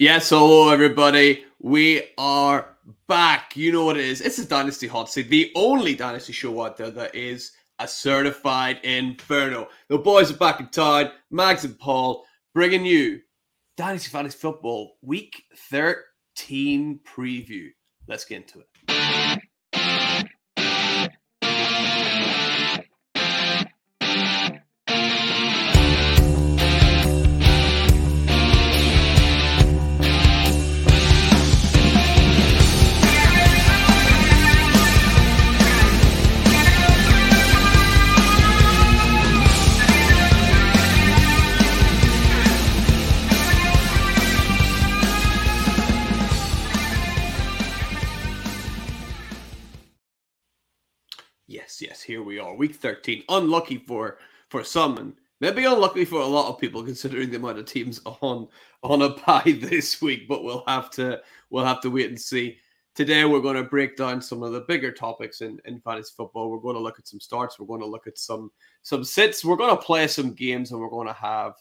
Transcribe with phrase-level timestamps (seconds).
[0.00, 1.44] Yes, hello everybody.
[1.58, 2.76] We are
[3.08, 3.56] back.
[3.56, 4.20] You know what it is.
[4.20, 7.50] It's a Dynasty Hot Seat, the only Dynasty show out there that is
[7.80, 9.66] a certified inferno.
[9.88, 11.10] The boys are back in town.
[11.32, 12.24] Mags and Paul
[12.54, 13.22] bringing you
[13.76, 17.70] Dynasty Fantasy Football Week 13 preview.
[18.06, 18.68] Let's get into it.
[52.58, 53.24] Week 13.
[53.28, 57.58] Unlucky for for some and maybe unlucky for a lot of people considering the amount
[57.58, 58.48] of teams on
[58.82, 62.58] on a bye this week, but we'll have to we'll have to wait and see.
[62.94, 66.50] Today we're going to break down some of the bigger topics in, in fantasy football.
[66.50, 68.50] We're going to look at some starts, we're going to look at some
[68.82, 71.54] some sits, we're going to play some games and we're going to have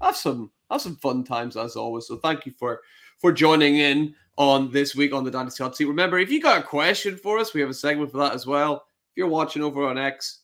[0.00, 2.06] have some have some fun times as always.
[2.06, 2.82] So thank you for
[3.18, 5.86] for joining in on this week on the Dynasty Hot Seat.
[5.86, 8.46] Remember, if you got a question for us, we have a segment for that as
[8.46, 8.84] well.
[9.10, 10.40] If you're watching over on X,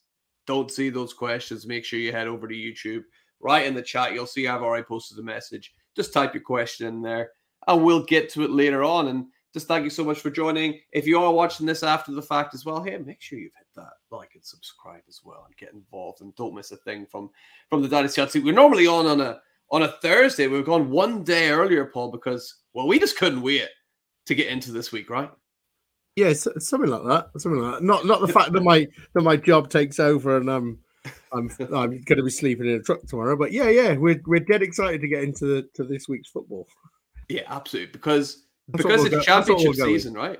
[0.47, 1.67] don't see those questions.
[1.67, 3.03] Make sure you head over to YouTube.
[3.39, 5.73] Right in the chat, you'll see I've already posted a message.
[5.95, 7.31] Just type your question in there
[7.67, 9.07] and we'll get to it later on.
[9.07, 10.79] And just thank you so much for joining.
[10.91, 13.67] If you are watching this after the fact as well, hey, make sure you've hit
[13.75, 17.29] that like and subscribe as well and get involved and don't miss a thing from
[17.69, 18.43] from the Dynasty Hot Seat.
[18.43, 19.39] We're normally on on a
[19.71, 20.47] on a Thursday.
[20.47, 23.67] We've gone one day earlier, Paul, because well, we just couldn't wait
[24.25, 25.29] to get into this week, right?
[26.15, 27.41] Yeah, something like that.
[27.41, 27.83] Something like that.
[27.83, 30.79] Not not the fact that my that my job takes over and um
[31.31, 33.35] I'm I'm going to be sleeping in a truck tomorrow.
[33.35, 36.67] But yeah, yeah, we're we're dead excited to get into the to this week's football.
[37.29, 37.91] Yeah, absolutely.
[37.91, 40.39] Because that's because it's go, championship season, right?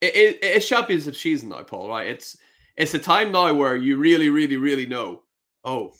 [0.00, 1.88] It, it, it's championship season now, Paul.
[1.88, 2.08] Right?
[2.08, 2.36] It's
[2.76, 5.22] it's a time now where you really, really, really know.
[5.64, 5.92] Oh,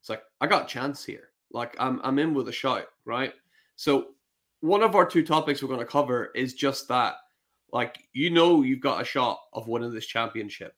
[0.00, 1.28] it's like I got a chance here.
[1.52, 3.34] Like I'm I'm in with a shot, right?
[3.76, 4.08] So
[4.60, 7.16] one of our two topics we're going to cover is just that
[7.72, 10.74] like, you know, you've got a shot of winning this championship.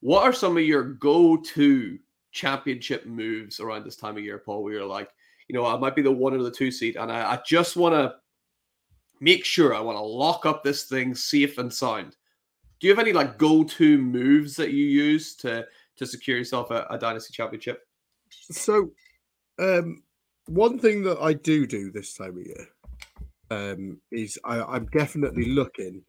[0.00, 1.98] What are some of your go to
[2.32, 5.10] championship moves around this time of year, Paul, where you're like,
[5.48, 7.76] you know, I might be the one or the two seed, and I, I just
[7.76, 8.14] want to
[9.20, 12.16] make sure I want to lock up this thing safe and sound.
[12.80, 15.66] Do you have any like go to moves that you use to
[15.96, 17.82] to secure yourself a, a dynasty championship?
[18.30, 18.90] So,
[19.58, 20.02] um,
[20.46, 22.68] one thing that I do do this time of year
[23.50, 26.02] um, is I, I'm definitely looking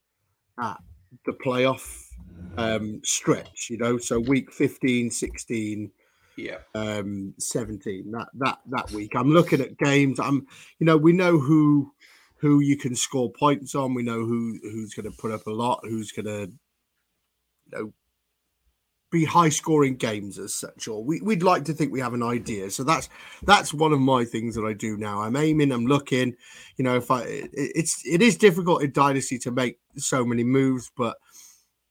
[0.61, 0.77] at
[1.25, 2.09] the playoff
[2.57, 5.91] um, stretch, you know, so week 15, 16,
[6.35, 9.11] yeah, um, 17, that that that week.
[9.15, 10.19] I'm looking at games.
[10.19, 10.47] I'm,
[10.79, 11.93] you know, we know who
[12.37, 13.93] who you can score points on.
[13.93, 17.93] We know who who's going to put up a lot, who's going to, you know,
[19.13, 22.23] be high scoring games as such or we, we'd like to think we have an
[22.23, 23.09] idea so that's
[23.43, 26.35] that's one of my things that i do now i'm aiming i'm looking
[26.77, 30.43] you know if i it, it's it is difficult in dynasty to make so many
[30.43, 31.15] moves but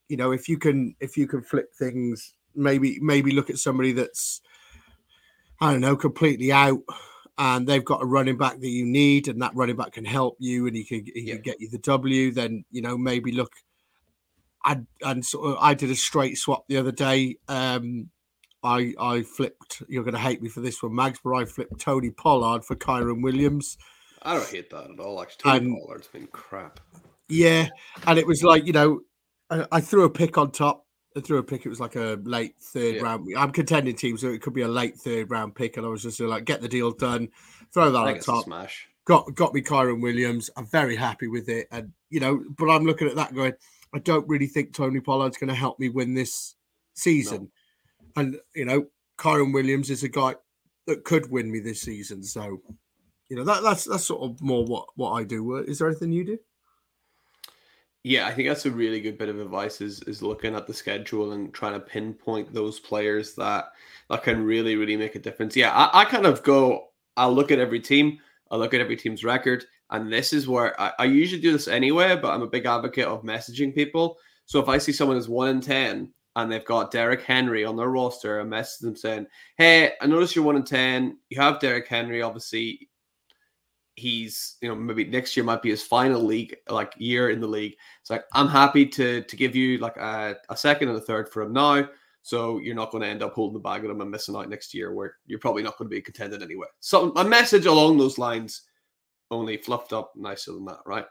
[0.09, 3.93] you know if you can if you can flip things maybe maybe look at somebody
[3.93, 4.41] that's
[5.61, 6.83] i don't know completely out
[7.39, 10.37] and they've got a running back that you need and that running back can help
[10.41, 11.35] you and he can, he yeah.
[11.35, 13.53] can get you the w then you know maybe look
[14.65, 17.37] I and sort of I did a straight swap the other day.
[17.49, 18.11] Um,
[18.63, 19.83] I I flipped.
[19.89, 22.77] You're going to hate me for this one, Mags, but I flipped Tony Pollard for
[22.77, 23.77] Kyren Williams.
[24.23, 25.21] I don't hate that at all.
[25.21, 26.81] Actually, Tony and, Pollard's been crap.
[27.29, 27.69] Yeah,
[28.07, 29.01] and it was like you know,
[29.51, 30.87] I, I, threw a pick on top.
[31.17, 31.67] I threw a pick.
[31.67, 33.03] It was like a late third yeah.
[33.03, 33.27] round.
[33.37, 35.77] I'm contending team, so it could be a late third round pick.
[35.77, 37.29] And I was just like, get the deal done,
[37.75, 38.45] throw that on top.
[38.45, 38.89] Smash.
[39.05, 40.51] Got got me Kyren Williams.
[40.57, 43.55] I'm very happy with it, and you know, but I'm looking at that going
[43.95, 46.55] I don't really think Tony Pollard's going to help me win this
[46.95, 47.51] season.
[48.17, 48.23] No.
[48.23, 48.87] And, you know,
[49.19, 50.35] Kyren Williams is a guy
[50.87, 52.23] that could win me this season.
[52.23, 52.61] So,
[53.29, 55.57] you know, that, that's that's sort of more what, what I do.
[55.57, 56.39] Is there anything you do?
[58.05, 60.75] Yeah, I think that's a really good bit of advice is is looking at the
[60.75, 63.73] schedule and trying to pinpoint those players that
[64.11, 65.55] that can really, really make a difference.
[65.55, 68.19] Yeah, I, I kind of go, I'll look at every team,
[68.51, 71.69] I'll look at every team's record, and this is where I, I, usually do this
[71.69, 74.17] anyway, but I'm a big advocate of messaging people.
[74.47, 77.77] So if I see someone is one in 10 and they've got Derrick Henry on
[77.77, 79.27] their roster, I message them saying,
[79.59, 81.19] Hey, I noticed you're one in 10.
[81.29, 82.23] You have Derrick Henry.
[82.23, 82.89] Obviously,
[83.95, 87.47] he's, you know, maybe next year might be his final league, like year in the
[87.47, 87.75] league.
[88.01, 91.29] It's like, I'm happy to to give you like a, a second and a third
[91.29, 91.87] for him now.
[92.23, 94.49] So you're not going to end up holding the bag with him and missing out
[94.49, 96.69] next year where you're probably not going to be contended anyway.
[96.81, 98.63] So a message along those lines
[99.33, 101.07] only fluffed up nicer than that, right?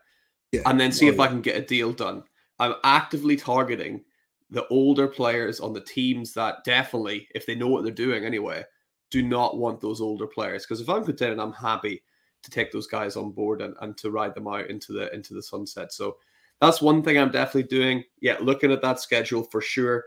[0.51, 0.62] Yeah.
[0.65, 2.23] And then see Oh, if I can get a deal done.
[2.59, 4.03] I'm actively targeting
[4.50, 8.63] the older players on the teams that definitely, if they know what they're doing anyway,
[9.09, 10.63] do not want those older players.
[10.63, 12.03] Because if I'm content, I'm happy
[12.44, 15.33] to take those guys on board and, and to ride them out into the into
[15.33, 15.94] the sunset.
[15.94, 16.18] So
[16.59, 18.03] that's one thing I'm definitely doing.
[18.19, 20.06] Yeah, looking at that schedule for sure.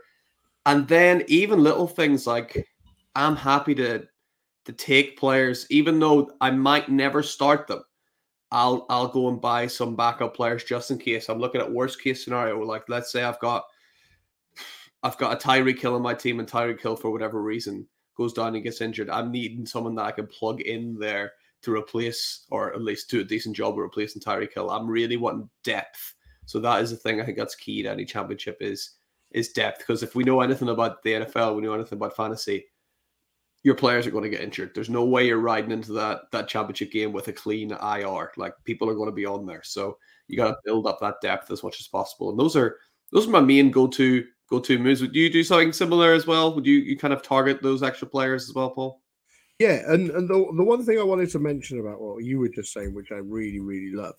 [0.65, 2.67] And then even little things like
[3.15, 4.05] I'm happy to
[4.65, 7.83] to take players, even though I might never start them.
[8.55, 11.27] I'll I'll go and buy some backup players just in case.
[11.27, 12.57] I'm looking at worst case scenario.
[12.63, 13.65] Like let's say I've got
[15.03, 17.85] I've got a Tyreek Hill on my team, and Tyreek Hill for whatever reason
[18.15, 19.09] goes down and gets injured.
[19.09, 23.19] I'm needing someone that I can plug in there to replace, or at least do
[23.19, 24.71] a decent job of replacing Tyreek Hill.
[24.71, 26.15] I'm really wanting depth.
[26.45, 28.91] So that is the thing I think that's key to any championship is
[29.31, 29.79] is depth.
[29.79, 32.67] Because if we know anything about the NFL, we know anything about fantasy,
[33.65, 34.69] your players are going to get injured.
[34.75, 38.31] There's no way you're riding into that that championship game with a clean IR.
[38.37, 39.63] Like people are going to be on there.
[39.63, 39.97] So
[40.27, 42.29] you got to build up that depth as much as possible.
[42.29, 42.77] And those are
[43.11, 45.01] those are my main go to go to moves.
[45.01, 46.53] Would you do something similar as well?
[46.53, 49.01] Would you you kind of target those extra players as well, Paul?
[49.57, 52.49] Yeah, and, and the, the one thing I wanted to mention about what you were
[52.49, 54.15] just saying, which I really, really love,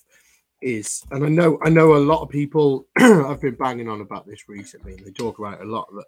[0.63, 4.27] is and I know I know a lot of people I've been banging on about
[4.27, 5.87] this recently, and they talk about it a lot.
[5.95, 6.07] That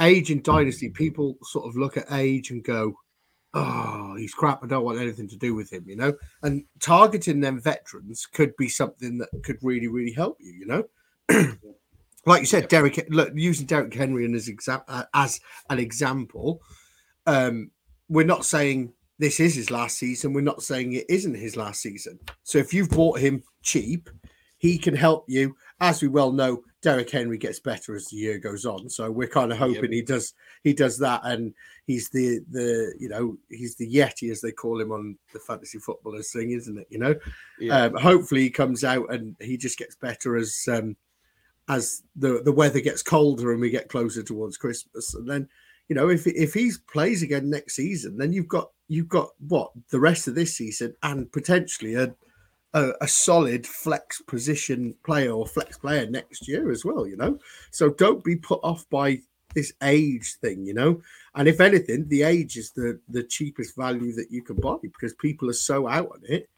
[0.00, 2.94] age in dynasty, people sort of look at age and go,
[3.52, 4.62] "Oh, he's crap.
[4.62, 6.14] I don't want anything to do with him," you know.
[6.42, 10.84] And targeting them veterans could be something that could really, really help you, you know.
[12.26, 16.62] like you said, Derrick, look, using Derrick Henry as exam- uh, as an example,
[17.26, 17.70] um,
[18.08, 20.32] we're not saying this is his last season.
[20.32, 22.18] We're not saying it isn't his last season.
[22.42, 24.10] So if you've bought him cheap,
[24.58, 25.56] he can help you.
[25.80, 28.88] As we well know, Derrick Henry gets better as the year goes on.
[28.90, 29.90] So we're kind of hoping Yep.
[29.92, 31.54] he does he does that, and
[31.86, 35.78] he's the the you know he's the Yeti as they call him on the fantasy
[35.78, 36.86] footballers thing, isn't it?
[36.90, 37.14] You know,
[37.58, 37.84] Yeah.
[37.86, 40.94] um, hopefully he comes out and he just gets better as um,
[41.68, 45.14] as the the weather gets colder and we get closer towards Christmas.
[45.14, 45.48] And then
[45.88, 49.70] you know if if he plays again next season, then you've got you've got what
[49.90, 52.14] the rest of this season and potentially a
[52.74, 57.06] a, a solid flex position player or flex player next year as well.
[57.06, 57.38] You know,
[57.70, 59.20] so don't be put off by
[59.54, 60.66] this age thing.
[60.66, 61.02] You know.
[61.36, 65.14] And if anything, the age is the the cheapest value that you can buy because
[65.14, 66.48] people are so out on it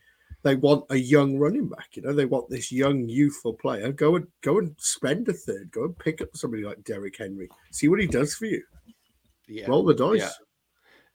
[0.47, 1.89] they want a young running back.
[1.95, 3.91] You know, they want this young, youthful player.
[3.91, 5.73] Go and go and spend a third.
[5.73, 7.49] Go and pick up somebody like Derrick Henry.
[7.73, 8.63] See what he does for you.
[9.49, 9.67] yeah.
[9.67, 10.21] Roll the dice.
[10.21, 10.31] Yeah.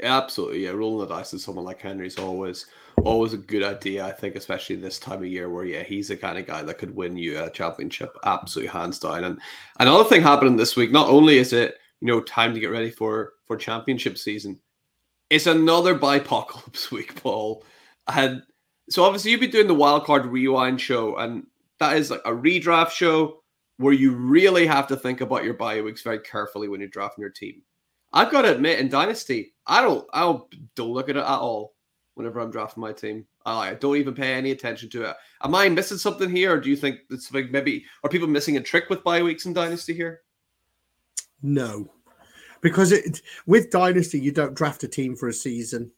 [0.01, 0.63] Absolutely.
[0.63, 2.65] Yeah, rolling the dice with someone like Henry is always
[3.03, 4.05] always a good idea.
[4.05, 6.77] I think, especially this time of year where yeah, he's the kind of guy that
[6.77, 9.23] could win you a championship, absolutely hands down.
[9.23, 9.39] And
[9.79, 12.91] another thing happening this week, not only is it you know time to get ready
[12.91, 14.59] for for championship season,
[15.29, 17.63] it's another bipocalypse week, Paul.
[18.07, 18.43] And
[18.89, 21.45] so obviously you've been doing the wild card rewind show, and
[21.79, 23.41] that is like a redraft show
[23.77, 27.21] where you really have to think about your bye weeks very carefully when you're drafting
[27.21, 27.63] your team.
[28.13, 31.25] I've got to admit, in Dynasty, I don't, I don't, don't look at it at
[31.25, 31.73] all.
[32.15, 35.15] Whenever I'm drafting my team, I don't even pay any attention to it.
[35.43, 38.57] Am I missing something here, or do you think it's like maybe are people missing
[38.57, 40.21] a trick with bye weeks in Dynasty here?
[41.41, 41.89] No,
[42.59, 45.89] because it with Dynasty you don't draft a team for a season.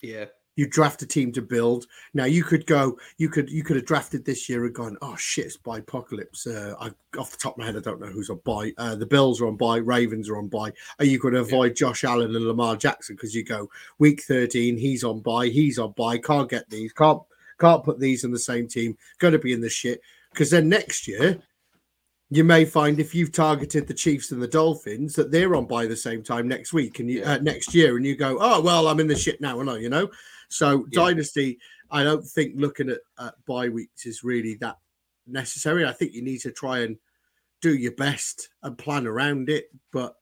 [0.00, 0.26] Yeah,
[0.58, 1.86] You draft a team to build.
[2.14, 5.14] Now you could go, you could you could have drafted this year and gone, oh
[5.14, 6.48] shit, it's by apocalypse.
[6.48, 8.72] Uh, I, off the top of my head, I don't know who's on bye.
[8.76, 10.72] Uh, the Bills are on bye, Ravens are on bye.
[10.98, 14.76] Are you going to avoid Josh Allen and Lamar Jackson because you go week thirteen,
[14.76, 17.22] he's on bye, he's on bye, can't get these, can't
[17.60, 20.00] can't put these in the same team, going to be in the shit.
[20.32, 21.40] Because then next year,
[22.30, 25.86] you may find if you've targeted the Chiefs and the Dolphins that they're on bye
[25.86, 27.34] the same time next week and you Yeah.
[27.34, 29.78] uh, next year, and you go, oh well, I'm in the shit now, and I,
[29.78, 30.10] you know.
[30.48, 31.04] So Yeah.
[31.04, 31.58] dynasty,
[31.90, 34.78] I don't think looking at, at bye weeks is really that
[35.26, 35.84] necessary.
[35.84, 36.98] I think you need to try and
[37.60, 39.70] do your best and plan around it.
[39.92, 40.16] But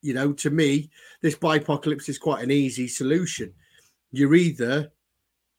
[0.00, 0.90] you know, to me,
[1.20, 3.54] this bipocalypse is quite an easy solution.
[4.10, 4.90] You're either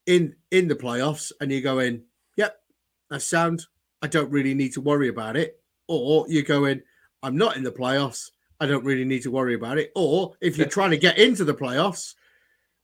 [0.06, 2.04] in in the playoffs and you're going,
[2.36, 2.62] yep,
[3.10, 3.66] that's sound.
[4.02, 5.62] I don't really need to worry about it.
[5.88, 6.82] Or you're going,
[7.22, 8.32] I'm not in the playoffs.
[8.60, 9.92] I don't really need to worry about it.
[9.96, 12.16] Or if you're trying to get into the playoffs,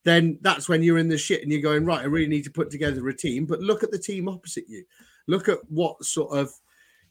[0.10, 2.52] then that's when you're in the shit and you're going, right, I really need to
[2.52, 3.46] put together a team.
[3.46, 4.84] But look at the team opposite you.
[5.28, 6.52] Look at what sort of,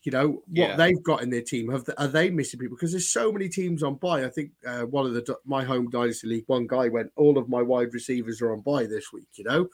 [0.02, 0.76] you know, what Yeah.
[0.76, 1.70] they've got in their team.
[1.70, 2.76] Have are they missing people?
[2.76, 4.24] Because there's so many teams on bye.
[4.24, 7.48] I think uh, one of the my home dynasty league, one guy went, all of
[7.48, 9.28] my wide receivers are on bye this week.
[9.34, 9.68] You know,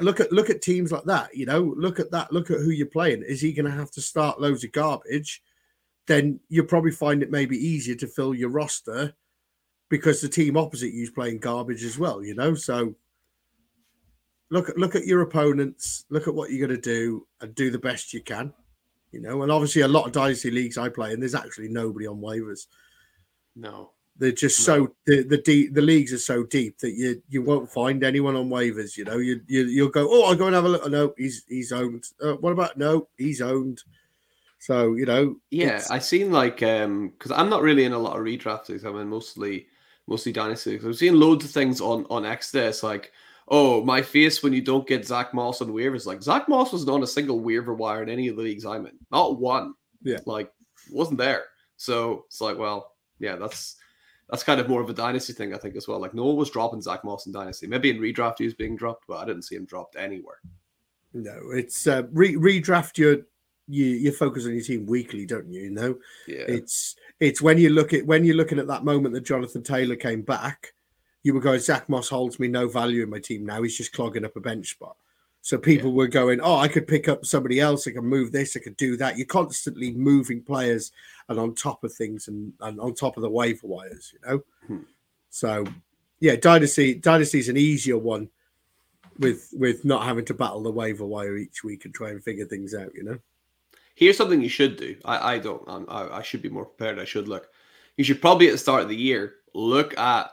[0.00, 1.34] look at look at teams like that.
[1.34, 2.32] You know, look at that.
[2.32, 3.22] Look at who you're playing.
[3.22, 5.42] Is he going to have to start loads of garbage?
[6.06, 9.14] Then you'll probably find it maybe easier to fill your roster
[9.88, 12.22] because the team opposite you is playing garbage as well.
[12.22, 12.94] You know, so
[14.50, 17.70] look at look at your opponents, look at what you're going to do, and do
[17.70, 18.52] the best you can.
[19.12, 22.06] You know, and obviously a lot of dynasty leagues I play, and there's actually nobody
[22.06, 22.66] on waivers.
[23.54, 27.42] No, they're just so the the deep, the leagues are so deep that you you
[27.42, 28.96] won't find anyone on waivers.
[28.96, 30.90] You know, you, you you'll go, oh, I'll go and have a look.
[30.90, 32.04] No, he's he's owned.
[32.20, 33.08] Uh, what about no?
[33.16, 33.82] He's owned.
[34.58, 38.16] So you know, yeah, I seen like um because I'm not really in a lot
[38.16, 38.84] of redrafts.
[38.84, 39.66] I'm in mostly
[40.06, 40.80] mostly dynasty.
[40.84, 42.50] I've seen loads of things on on X.
[42.50, 43.12] This like,
[43.48, 46.06] oh, my face when you don't get Zach Moss on waivers.
[46.06, 48.86] Like Zach Moss wasn't on a single waiver wire in any of the leagues I'm
[48.86, 48.98] in.
[49.10, 49.74] Not one.
[50.02, 50.50] Yeah, like
[50.90, 51.44] wasn't there.
[51.76, 53.76] So it's like, well, yeah, that's
[54.28, 56.00] that's kind of more of a dynasty thing, I think, as well.
[56.00, 57.66] Like no one was dropping Zach Moss in dynasty.
[57.66, 60.38] Maybe in redraft he was being dropped, but I didn't see him dropped anywhere.
[61.12, 63.18] No, it's uh, re- redraft your
[63.68, 65.62] you you focus on your team weekly, don't you?
[65.62, 66.44] You know, yeah.
[66.48, 69.96] It's it's when you look at when you're looking at that moment that Jonathan Taylor
[69.96, 70.72] came back,
[71.22, 73.62] you were going, Zach Moss holds me no value in my team now.
[73.62, 74.96] He's just clogging up a bench spot.
[75.42, 75.96] So people yeah.
[75.96, 77.86] were going, oh, I could pick up somebody else.
[77.86, 78.56] I can move this.
[78.56, 79.16] I could do that.
[79.16, 80.90] You're constantly moving players
[81.28, 84.42] and on top of things and, and on top of the waiver wires, you know.
[84.66, 84.82] Hmm.
[85.30, 85.64] So,
[86.18, 88.28] yeah, dynasty dynasty is an easier one
[89.18, 92.46] with with not having to battle the waiver wire each week and try and figure
[92.46, 93.18] things out, you know.
[93.96, 94.94] Here's something you should do.
[95.06, 95.62] I, I don't.
[95.66, 96.98] I'm, I, I should be more prepared.
[96.98, 97.48] I should look.
[97.96, 100.30] You should probably at the start of the year look at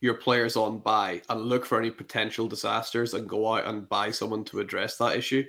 [0.00, 4.12] your players on bye and look for any potential disasters and go out and buy
[4.12, 5.44] someone to address that issue.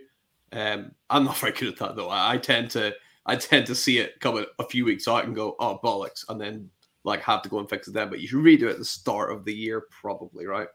[0.53, 2.09] Um, I'm not very good at that though.
[2.09, 2.93] I, I tend to
[3.27, 6.41] I tend to see it coming a few weeks out and go, oh bollocks, and
[6.41, 6.69] then
[7.03, 8.09] like have to go and fix it then.
[8.09, 10.67] But you should redo it at the start of the year, probably, right?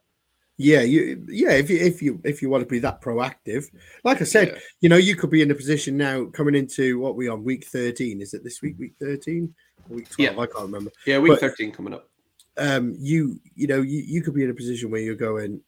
[0.62, 3.64] Yeah, you yeah, if you if you if you want to be that proactive,
[4.04, 4.58] like I said, yeah.
[4.82, 7.64] you know, you could be in a position now coming into what we on week
[7.64, 8.20] 13.
[8.20, 9.54] Is it this week, week 13?
[9.88, 10.38] Week 12, yeah.
[10.38, 10.90] I can't remember.
[11.06, 12.10] Yeah, week but, 13 coming up.
[12.58, 15.62] Um, you you know, you, you could be in a position where you're going,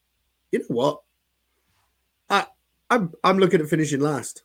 [0.50, 1.00] you know what?
[2.28, 2.46] I
[2.90, 4.42] I'm I'm looking at finishing last.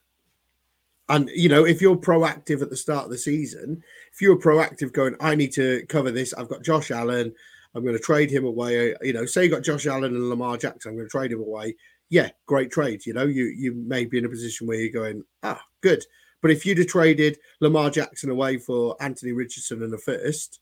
[1.10, 4.94] And you know, if you're proactive at the start of the season, if you're proactive
[4.94, 7.34] going, I need to cover this, I've got Josh Allen,
[7.76, 8.96] I'm going to trade him away.
[9.02, 11.42] You know, say you got Josh Allen and Lamar Jackson, I'm going to trade him
[11.42, 11.76] away.
[12.10, 13.06] Yeah, great trade.
[13.06, 16.04] You know, you you may be in a position where you're going, ah, good.
[16.42, 20.60] But if you'd have traded Lamar Jackson away for Anthony Richardson and a first,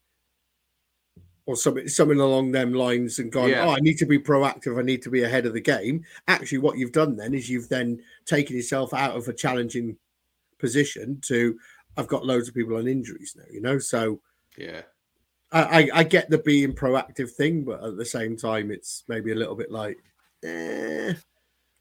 [1.46, 3.66] or something something along them lines, and gone, yeah.
[3.66, 4.80] oh, I need to be proactive.
[4.80, 6.04] I need to be ahead of the game.
[6.28, 9.98] Actually, what you've done then is you've then taken yourself out of a challenging
[10.58, 11.58] position to
[11.98, 13.46] I've got loads of people on injuries now.
[13.52, 14.22] You know, so
[14.58, 14.82] yeah,
[15.56, 19.36] I, I, get the being proactive thing, but at the same time, it's maybe a
[19.36, 20.04] little bit like,
[20.44, 21.14] eh,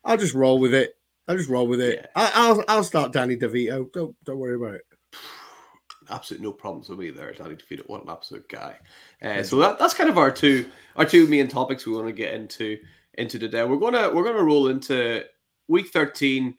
[0.05, 0.95] I'll just roll with it.
[1.27, 2.09] I'll just roll with it.
[2.17, 2.31] Yeah.
[2.35, 3.93] I, will I'll start Danny DeVito.
[3.93, 4.83] Don't don't worry about it.
[6.11, 7.89] Absolutely no problems with me there, Danny DeVito.
[7.89, 8.77] What an absolute guy.
[9.23, 12.13] Uh, so that, that's kind of our two our two main topics we want to
[12.13, 12.79] get into
[13.15, 13.65] into today.
[13.65, 15.25] We're gonna we're gonna roll into
[15.67, 16.59] week thirteen.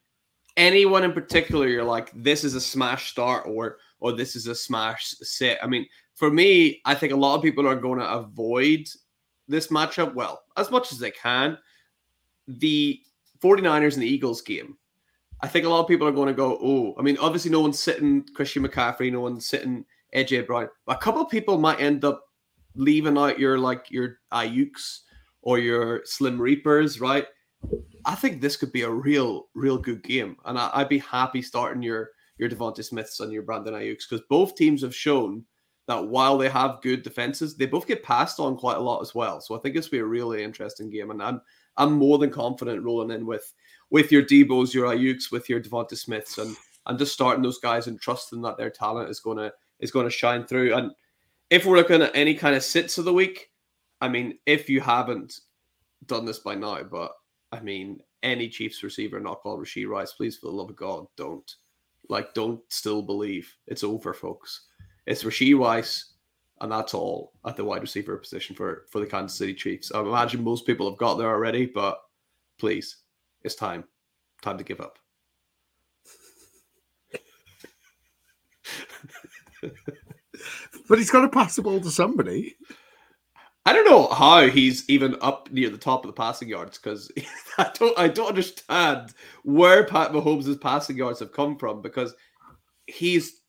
[0.58, 4.56] Anyone in particular, you're like, this is a smash start, or or this is a
[4.56, 5.60] smash sit.
[5.62, 8.88] I mean, for me, I think a lot of people are going to avoid
[9.48, 11.58] this matchup, well, as much as they can.
[12.48, 13.00] The
[13.42, 14.78] 49ers and the Eagles game,
[15.42, 17.60] I think a lot of people are going to go, oh, I mean, obviously, no
[17.60, 20.70] one's sitting Christian McCaffrey, no one's sitting AJ Brown.
[20.86, 22.24] But a couple of people might end up
[22.76, 25.00] leaving out your like your Aiyuks
[25.42, 27.26] or your Slim Reapers, right?
[28.06, 31.42] I think this could be a real, real good game, and I, would be happy
[31.42, 35.44] starting your your DeVonta Smiths and your Brandon Aiyuks because both teams have shown
[35.88, 39.14] that while they have good defenses, they both get passed on quite a lot as
[39.14, 39.40] well.
[39.40, 41.42] So I think will be a really interesting game, and I'm
[41.78, 43.54] I'm more than confident rolling in with
[43.90, 46.56] with your Deebos, your Aiyuks, with your DeVonta Smiths, and
[46.88, 50.46] and just starting those guys and trusting that their talent is gonna is gonna shine
[50.46, 50.74] through.
[50.76, 50.92] And
[51.50, 53.52] if we're looking at any kind of sits of the week,
[54.02, 55.40] I mean, if you haven't
[56.08, 57.14] done this by now, but
[57.52, 61.06] I mean, any Chiefs receiver not called Rashee Rice, please, for the love of God,
[61.16, 61.56] don't.
[62.08, 64.68] Like, don't still believe it's over, folks.
[65.06, 66.14] It's Rashee Rice,
[66.62, 69.92] and that's all at the wide receiver position for for the Kansas City Chiefs.
[69.92, 72.00] I imagine most people have got there already, but
[72.58, 72.98] please,
[73.44, 73.84] it's time,
[74.42, 74.98] time to give up.
[80.88, 82.56] but he's got to pass the ball to somebody.
[83.68, 87.12] I don't know how he's even up near the top of the passing yards because
[87.58, 92.14] I don't I don't understand where Pat Mahomes' passing yards have come from because
[92.88, 93.42] he's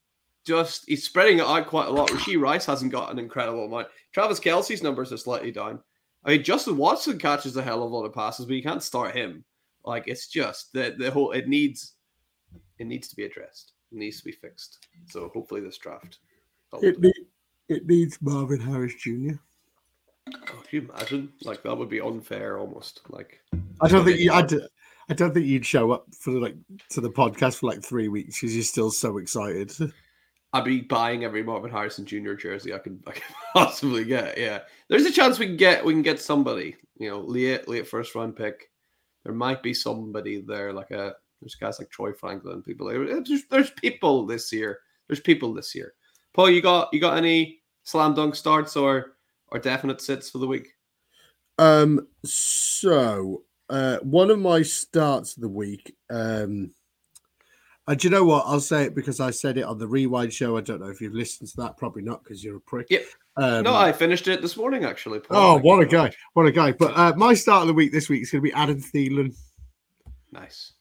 [0.46, 2.08] just he's spreading it out quite a lot.
[2.08, 3.88] Rashee Rice hasn't got an incredible amount.
[4.12, 5.80] Travis Kelce's numbers are slightly down.
[6.24, 8.82] I mean, Justin Watson catches a hell of a lot of passes, but you can't
[8.82, 9.44] start him.
[9.84, 11.94] Like it's just the the whole it needs
[12.78, 13.72] it needs to be addressed.
[13.92, 14.86] It needs to be fixed.
[15.08, 16.18] So hopefully this draft.
[16.82, 17.14] It, need,
[17.68, 19.34] it needs Marvin Harris Jr.
[20.34, 21.32] Oh, can you imagine?
[21.42, 23.02] Like that would be unfair almost.
[23.08, 23.40] Like
[23.80, 24.32] I don't think you.
[24.32, 24.66] I, d-
[25.08, 26.56] I don't think you'd show up for like
[26.90, 29.72] to the podcast for like three weeks because you're still so excited.
[30.52, 32.34] I'd be buying every Marvin Harrison Jr.
[32.34, 33.14] jersey I can I
[33.52, 34.38] possibly get.
[34.38, 36.76] Yeah, there's a chance we can get we can get somebody.
[36.98, 38.70] You know, late late first round pick.
[39.24, 42.62] There might be somebody there like a there's guys like Troy Franklin.
[42.62, 44.80] People there's, there's people this year.
[45.08, 45.94] There's people this year.
[46.32, 49.16] Paul, you got you got any slam dunk starts or
[49.48, 50.68] or definite sits for the week?
[51.58, 52.06] Um.
[52.24, 55.94] So uh, one of my starts of the week.
[56.10, 56.72] Um,
[57.88, 58.44] and do you know what?
[58.46, 60.56] I'll say it because I said it on the Rewind show.
[60.56, 61.76] I don't know if you've listened to that.
[61.76, 62.88] Probably not because you're a prick.
[62.90, 63.04] Yep.
[63.36, 65.20] Um, no, I finished it this morning actually.
[65.20, 65.36] Paul.
[65.36, 66.10] Oh, what a guy!
[66.32, 66.72] What a guy!
[66.72, 69.36] But uh, my start of the week this week is going to be Adam Thielen.
[70.32, 70.72] Nice.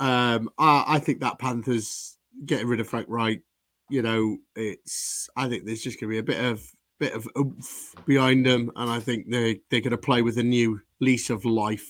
[0.00, 3.42] Um, I, I think that Panthers getting rid of Frank Reich.
[3.90, 5.28] You know, it's.
[5.36, 6.64] I think there's just going to be a bit of
[6.98, 10.42] bit of oomph behind them, and I think they they're going to play with a
[10.42, 11.88] new lease of life.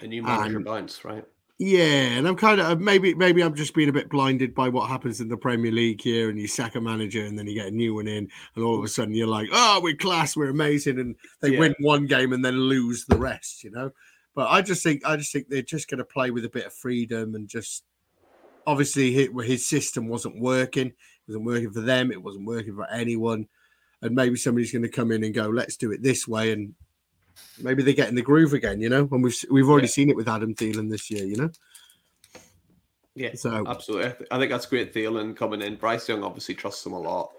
[0.00, 1.24] A new manager bounce, right?
[1.60, 4.68] Yeah, and I'm kind of uh, maybe maybe I'm just being a bit blinded by
[4.68, 7.54] what happens in the Premier League here, and you sack a manager, and then you
[7.54, 10.36] get a new one in, and all of a sudden you're like, oh, we're class,
[10.36, 11.58] we're amazing, and they yeah.
[11.58, 13.90] win one game and then lose the rest, you know.
[14.36, 16.66] But I just think I just think they're just going to play with a bit
[16.66, 17.82] of freedom and just
[18.64, 20.94] obviously his, his system wasn't working, it
[21.26, 23.48] wasn't working for them, it wasn't working for anyone,
[24.00, 26.74] and maybe somebody's going to come in and go, let's do it this way, and
[27.60, 29.08] maybe they get in the groove again, you know.
[29.10, 29.92] And we've we've already yeah.
[29.92, 31.50] seen it with Adam Thielen this year, you know.
[33.14, 34.26] Yeah, so absolutely.
[34.30, 34.94] I think that's great.
[34.94, 35.74] Thielen coming in.
[35.74, 37.32] Bryce Young obviously trusts him a lot.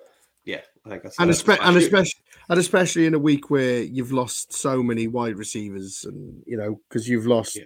[0.44, 4.12] Yeah, I think that's and, espe- and especially and especially in a week where you've
[4.12, 7.56] lost so many wide receivers, and you know because you've lost.
[7.56, 7.64] Yeah.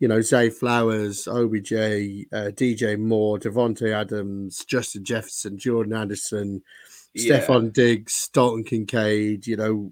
[0.00, 6.62] You know, Zay Flowers, OBJ, uh, DJ Moore, Davante Adams, Justin Jefferson, Jordan Addison,
[7.14, 7.40] yeah.
[7.40, 9.90] Stefon Diggs, Dalton Kincaid, you know,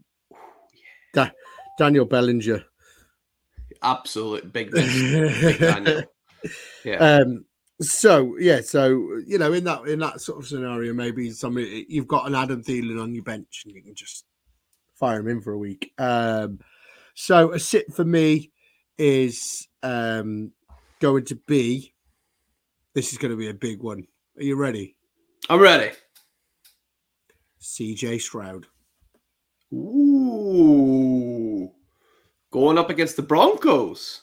[1.14, 1.34] that
[1.76, 2.64] Daniel Bellinger.
[3.82, 6.02] Absolute big, big Daniel.
[6.84, 6.96] Yeah.
[6.96, 7.44] Um,
[7.80, 12.08] so yeah, so you know, in that in that sort of scenario, maybe somebody you've
[12.08, 14.24] got an Adam Thielen on your bench and you can just
[14.94, 15.92] fire him in for a week.
[15.98, 16.60] Um,
[17.14, 18.50] so a sit for me
[18.96, 20.52] is um,
[21.00, 21.92] going to be.
[22.94, 24.06] This is going to be a big one.
[24.38, 24.96] Are you ready?
[25.50, 25.90] I'm ready.
[27.60, 28.66] CJ Stroud.
[29.74, 31.05] Ooh
[32.50, 34.22] going up against the Broncos.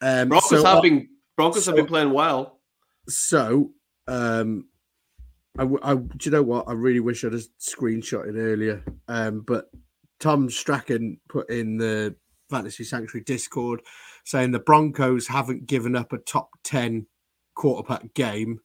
[0.00, 2.60] Um, Broncos so, have been Broncos so, have been playing well.
[3.08, 3.72] So,
[4.06, 4.68] um,
[5.58, 6.68] I, I, do you know what?
[6.68, 8.84] I really wish I'd have screenshotted earlier.
[9.08, 9.70] Um, but
[10.20, 12.14] Tom Strachan put in the
[12.50, 13.82] Fantasy Sanctuary Discord
[14.24, 17.06] saying the Broncos haven't given up a top 10
[17.54, 18.60] quarterback game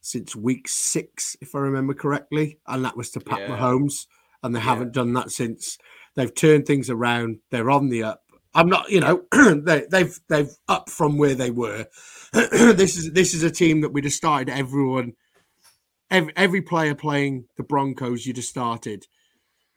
[0.00, 2.58] since week six, if I remember correctly.
[2.66, 3.48] And that was to Pat yeah.
[3.48, 4.06] Mahomes.
[4.42, 4.64] And they yeah.
[4.64, 5.78] haven't done that since.
[6.16, 7.38] They've turned things around.
[7.50, 8.22] They're on the up.
[8.54, 11.86] I'm not, you know, they, they've they've up from where they were.
[12.32, 15.14] this is this is a team that we'd have started everyone,
[16.10, 18.26] every, every player playing the Broncos.
[18.26, 19.06] You'd have started,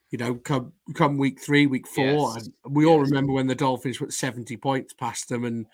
[0.09, 2.47] you know, come come week three, week four, yes.
[2.65, 2.89] and we yes.
[2.89, 5.67] all remember when the Dolphins put seventy points past them and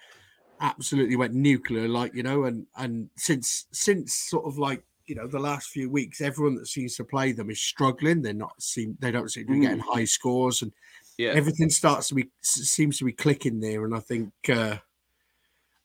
[0.60, 5.28] absolutely went nuclear, like you know, and and since since sort of like you know
[5.28, 8.22] the last few weeks, everyone that seems to play them is struggling.
[8.22, 9.94] They're not seem they don't seem to be getting mm.
[9.94, 10.72] high scores, and
[11.18, 11.32] yeah.
[11.32, 13.86] everything starts to be seems to be clicking there.
[13.86, 14.78] And I think uh,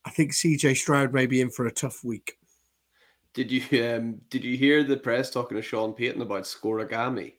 [0.05, 2.37] I think CJ Stroud may be in for a tough week.
[3.33, 7.33] Did you um did you hear the press talking to Sean Payton about scorigami?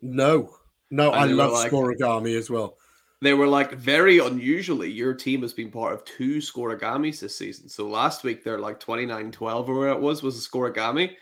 [0.00, 0.56] No,
[0.90, 2.76] no, and I love like, scorigami as well
[3.22, 7.68] they were like very unusually your team has been part of two scorigamis this season.
[7.68, 11.14] So last week they're like 29 12 or where it was was a scorigami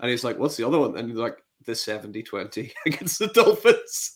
[0.00, 0.96] and he's like what's the other one?
[0.96, 4.12] And he's like the 70 20 against the dolphins.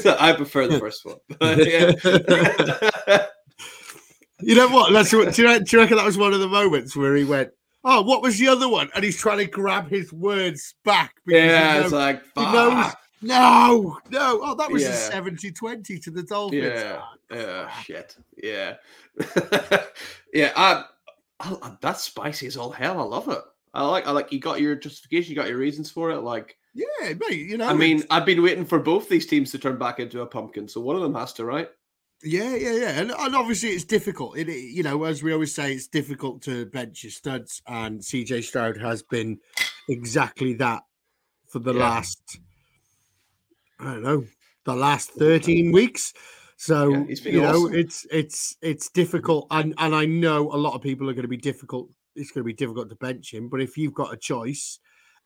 [0.00, 1.16] So i prefer the first one
[4.42, 4.92] you know what?
[4.92, 7.24] That's what do you, do you reckon that was one of the moments where he
[7.24, 7.50] went
[7.84, 8.90] oh, what was the other one?
[8.94, 11.14] And he's trying to grab his words back.
[11.26, 14.40] Yeah, knows, it's like, he knows, no, no.
[14.42, 14.90] Oh, that was yeah.
[14.90, 16.62] a 70 20 to the Dolphins.
[16.62, 17.02] Yeah.
[17.30, 17.70] Oh, yeah.
[17.82, 18.16] Shit.
[18.42, 18.76] Yeah.
[20.32, 20.52] yeah.
[20.56, 20.84] I,
[21.40, 22.98] I, that's spicy as all hell.
[22.98, 23.40] I love it.
[23.72, 26.20] I like, I like, you got your justification, you got your reasons for it.
[26.20, 29.58] Like, yeah, mate, you know, I mean, I've been waiting for both these teams to
[29.58, 30.68] turn back into a pumpkin.
[30.68, 31.68] So one of them has to, right?
[32.22, 34.36] Yeah, yeah, yeah, and, and obviously it's difficult.
[34.36, 38.44] It, you know, as we always say, it's difficult to bench your studs, and CJ
[38.44, 39.38] Stroud has been
[39.88, 40.82] exactly that
[41.48, 41.80] for the yeah.
[41.80, 42.38] last
[43.80, 44.24] I don't know,
[44.64, 46.12] the last 13 weeks.
[46.56, 47.74] So yeah, you know, awesome.
[47.74, 51.28] it's it's it's difficult, and and I know a lot of people are going to
[51.28, 51.88] be difficult.
[52.14, 54.78] It's going to be difficult to bench him, but if you've got a choice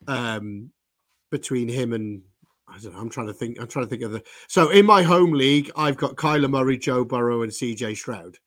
[0.07, 0.71] um,
[1.33, 2.23] between him and
[2.69, 3.01] I don't know.
[3.01, 3.61] I'm trying to think.
[3.61, 4.23] I'm trying to think of the.
[4.49, 8.39] So in my home league, I've got Kyler Murray, Joe Burrow, and CJ Stroud.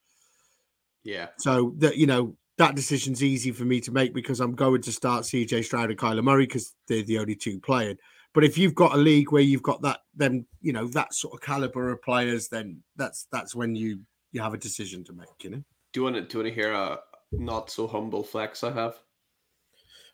[1.03, 1.27] Yeah.
[1.37, 4.91] So that you know that decision's easy for me to make because I'm going to
[4.91, 7.97] start CJ Stroud and Kyler Murray because they're the only two playing.
[8.37, 11.33] But if you've got a league where you've got that, then you know that sort
[11.33, 15.43] of caliber of players, then that's that's when you you have a decision to make.
[15.43, 15.63] You know.
[15.91, 16.99] Do you want to do you want to hear a
[17.31, 18.99] not so humble flex I have?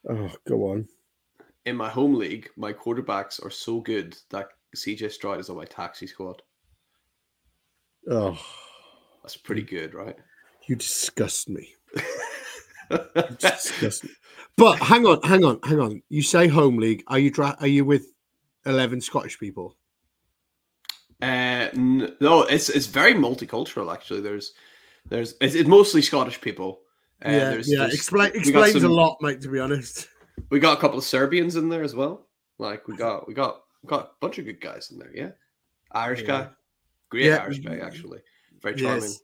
[0.09, 0.87] Oh, go on.
[1.65, 5.65] In my home league, my quarterbacks are so good that CJ Stroud is on my
[5.65, 6.41] taxi squad.
[8.09, 8.39] Oh,
[9.21, 10.15] That's pretty good, right?
[10.69, 11.75] you disgust me.
[12.91, 14.11] You disgust me.
[14.55, 16.01] But hang on, hang on, hang on.
[16.09, 17.03] You say home league.
[17.07, 18.12] Are you dra- are you with
[18.65, 19.77] eleven Scottish people?
[21.21, 24.21] Uh, no, it's it's very multicultural actually.
[24.21, 24.53] There's
[25.05, 26.81] there's it's, it's mostly Scottish people.
[27.25, 27.77] Uh, yeah, there's, yeah.
[27.79, 29.41] there's- Explain explains some- a lot, mate.
[29.41, 30.07] To be honest.
[30.49, 32.27] We got a couple of Serbians in there as well.
[32.57, 35.11] Like we got we got we got a bunch of good guys in there.
[35.13, 35.29] Yeah,
[35.91, 36.27] Irish Yeah.
[36.27, 36.49] guy,
[37.09, 37.37] great Yeah.
[37.37, 38.19] Irish guy actually,
[38.61, 39.03] very charming.
[39.03, 39.19] Yes.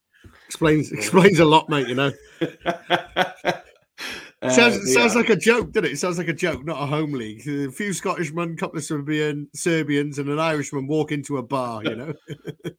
[0.47, 1.87] Explains explains a lot, mate.
[1.87, 2.11] You know.
[4.41, 5.21] Uh, sounds sounds yeah.
[5.21, 5.93] like a joke, doesn't it?
[5.93, 7.41] It sounds like a joke, not a home league.
[7.47, 11.83] A few Scottishmen, a couple of Serbian Serbians, and an Irishman walk into a bar.
[11.83, 12.13] You know.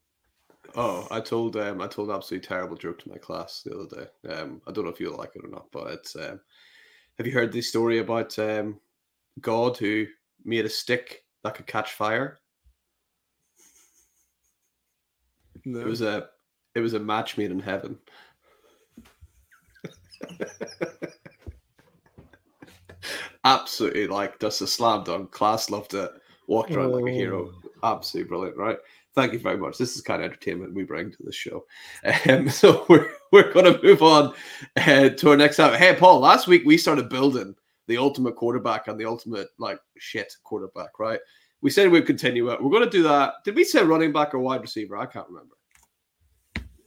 [0.76, 3.86] Oh, I told um I told an absolutely terrible joke to my class the other
[3.96, 4.32] day.
[4.32, 6.40] Um, I don't know if you'll like it or not, but it's um,
[7.18, 8.78] have you heard the story about um
[9.40, 10.06] God who
[10.44, 12.38] made a stick that could catch fire?
[15.64, 15.80] No.
[15.80, 16.28] It was a
[16.74, 17.98] it was a match made in heaven.
[23.44, 25.30] Absolutely like just a slam dunk.
[25.30, 26.10] Class loved it.
[26.46, 27.52] Walked around like a hero.
[27.82, 28.76] Absolutely brilliant, right?
[29.14, 29.78] Thank you very much.
[29.78, 31.64] This is kind of entertainment we bring to the show.
[32.28, 34.34] Um, so we're we're gonna move on
[34.76, 35.78] uh, to our next topic.
[35.78, 37.54] Hey Paul, last week we started building
[37.86, 41.20] the ultimate quarterback and the ultimate like shit quarterback, right?
[41.62, 42.62] We said we'd continue it.
[42.62, 43.34] We're gonna do that.
[43.44, 44.96] Did we say running back or wide receiver?
[44.96, 45.56] I can't remember.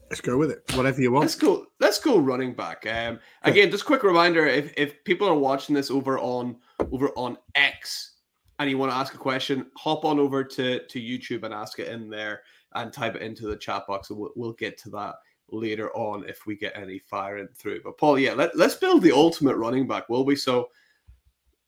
[0.09, 0.63] Let's go with it.
[0.75, 1.23] Whatever you want.
[1.23, 1.65] Let's go.
[1.79, 2.85] Let's go running back.
[2.85, 6.57] Um, again, just quick reminder: if if people are watching this over on
[6.91, 8.17] over on X
[8.59, 11.79] and you want to ask a question, hop on over to to YouTube and ask
[11.79, 12.41] it in there
[12.75, 15.15] and type it into the chat box, and we'll, we'll get to that
[15.49, 17.81] later on if we get any firing through.
[17.83, 20.35] But Paul, yeah, let, let's build the ultimate running back, will we?
[20.35, 20.69] So,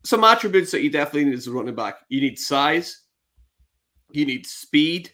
[0.04, 3.02] some attributes that you definitely need as a running back: you need size,
[4.12, 5.12] you need speed,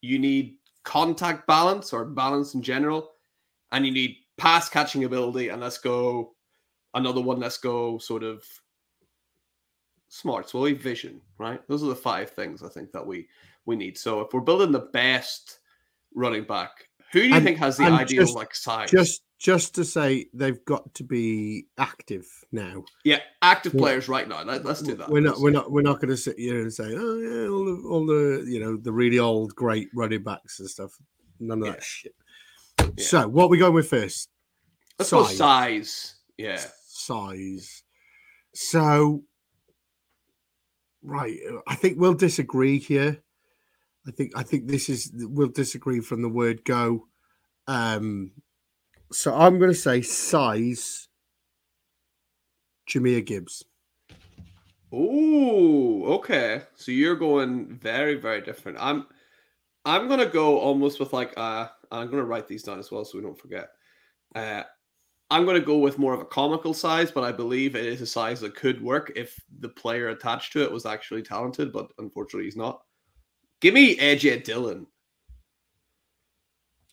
[0.00, 0.57] you need
[0.88, 3.10] contact balance or balance in general,
[3.72, 5.50] and you need pass catching ability.
[5.50, 6.32] And let's go
[6.94, 7.38] another one.
[7.38, 8.42] Let's go sort of
[10.08, 10.48] smart.
[10.48, 11.60] So we vision, right?
[11.68, 13.28] Those are the five things I think that we
[13.66, 13.98] we need.
[13.98, 15.58] So if we're building the best
[16.14, 18.90] running back, who do you And- think has the ideal just- like size?
[18.90, 22.84] Just just to say they've got to be active now.
[23.04, 23.78] yeah, active Yeah.
[23.78, 24.42] players right now.
[24.42, 25.08] Let, us do that.
[25.10, 27.64] We're not we're not we're not going to sit here and say, oh yeah, all
[27.64, 30.92] the all the you know the really old great running backs and stuff.
[31.38, 31.72] None of Yeah.
[31.74, 32.14] that shit.
[32.80, 32.86] Yeah.
[33.04, 34.28] So what we going with first?
[34.98, 35.36] Let's go Size.
[35.38, 36.14] size.
[36.36, 36.60] Yeah.
[36.88, 37.84] Size.
[38.54, 39.22] So
[41.02, 43.22] right, I think we'll disagree here.
[44.08, 47.06] I think I think this is we'll disagree from the word go.
[47.66, 48.32] Um
[49.12, 51.08] so I'm going to say size
[52.88, 53.64] Jahmyr Gibbs.
[54.92, 56.62] Oh, okay.
[56.74, 58.78] So you're going very, very different.
[58.80, 59.06] I'm
[59.84, 63.18] I'm gonna go almost with like uh I'm gonna write these down as well so
[63.18, 63.68] we don't forget.
[64.34, 64.62] Uh
[65.30, 68.06] I'm gonna go with more of a comical size, but I believe it is a
[68.06, 72.46] size that could work if the player attached to it was actually talented, but unfortunately
[72.46, 72.80] he's not.
[73.60, 74.86] Give me AJ Dillon,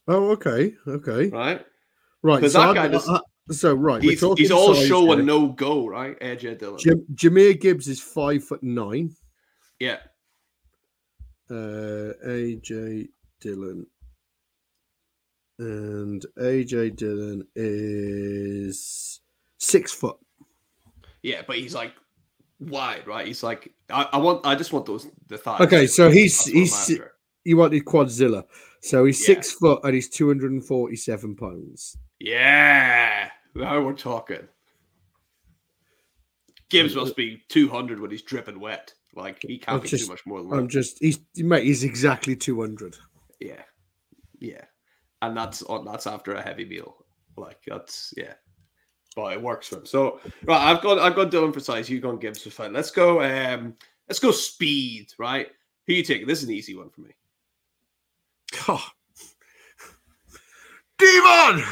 [0.07, 1.65] Oh, okay, okay, right?
[2.21, 2.39] right.
[2.41, 3.09] 'Cause So, that guy just-
[3.51, 6.17] so right, He's, he's all show and no go, right?
[6.19, 6.79] AJ Dillon.
[6.79, 9.15] Jam- Jahmyr Gibbs is five foot nine.
[9.79, 9.99] Yeah.
[11.49, 13.85] Uh, AJ Dillon.
[15.59, 19.21] And AJ Dillon is
[19.59, 20.17] six foot.
[21.21, 21.93] Yeah, but he's like
[22.59, 23.27] wide, right?
[23.27, 25.61] He's like I, I want I just want those the thighs.
[25.61, 26.99] Okay, so he's he's
[27.43, 28.43] you wanted Quadzilla.
[28.81, 29.35] So he's Yeah.
[29.35, 31.97] six foot and he's 247 pounds.
[32.19, 34.47] Yeah, now we're talking.
[36.69, 38.93] Gibbs uh, must be 200 when he's dripping wet.
[39.15, 41.83] Like he can't I'm be just- too much more than I'm just he's mate, he's
[41.83, 42.97] exactly 200.
[43.39, 43.61] Yeah,
[44.39, 44.65] yeah,
[45.21, 46.95] and that's on that's after a heavy meal.
[47.37, 48.33] Like that's yeah,
[49.15, 49.85] but it works for him.
[49.85, 51.89] So right, I've got I've got Dillon for size.
[51.89, 52.73] You gone Gibbs for fun.
[52.73, 53.21] Let's go.
[53.21, 53.75] Um,
[54.07, 55.13] let's go speed.
[55.17, 55.47] Right,
[55.87, 56.27] who you taking?
[56.27, 57.11] This is an easy one for me.
[58.67, 58.85] Oh.
[60.97, 61.63] Demon!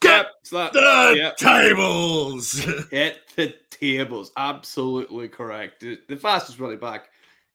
[0.00, 1.36] Get Yep, the Yep.
[1.38, 2.52] tables!
[2.90, 4.30] Hit the tables.
[4.36, 5.80] Absolutely correct.
[5.80, 7.08] The, the fastest running back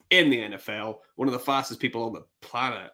[0.10, 2.92] in the NFL, one of the fastest people on the planet.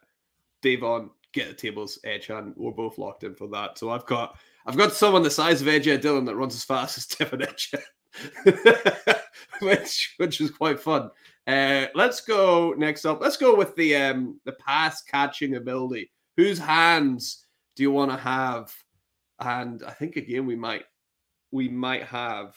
[0.62, 3.78] Devon, get the tables, Edge, and we're both locked in for that.
[3.78, 6.97] So I've got I've got someone the size of AJ Dillon that runs as fast
[6.97, 7.82] as Devon Achane,
[9.62, 11.10] which which is quite fun.
[11.47, 13.21] Uh, let's go next up.
[13.21, 16.12] Let's go with the um the pass catching ability.
[16.36, 17.45] Whose hands
[17.77, 18.73] do you want to have?
[19.39, 20.84] And I think again we might
[21.51, 22.53] we might have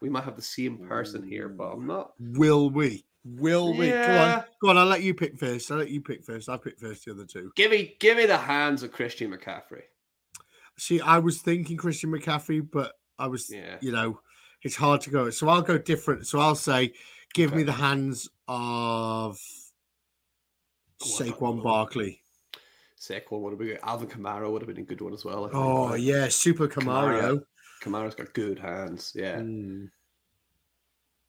[0.00, 2.12] we might have the same person here, but I'm not.
[2.20, 3.04] Will we?
[3.24, 3.88] Will we?
[3.88, 4.78] Go on, go on.
[4.78, 5.70] I'll let you pick first.
[5.70, 6.48] I'll let you pick first.
[6.48, 7.04] I pick first.
[7.04, 7.50] The other two.
[7.56, 9.82] Give me give me the hands of Christian McCaffrey.
[10.82, 13.76] See, I was thinking Christian McCaffrey, but I was, Yeah.
[13.80, 14.18] you know,
[14.62, 15.30] it's hard to go.
[15.30, 16.26] So I'll go different.
[16.26, 16.92] So I'll say,
[17.34, 19.38] give me the hands of
[21.00, 21.62] Oh, Saquon.
[21.62, 22.20] Barkley.
[22.98, 23.78] Saquon would have been good.
[23.84, 25.48] Alvin Kamara would have been a good one as well.
[25.52, 27.42] Oh but yeah, Super Camario.
[27.80, 29.12] Kamara's got good hands.
[29.14, 29.88] Yeah, Mm.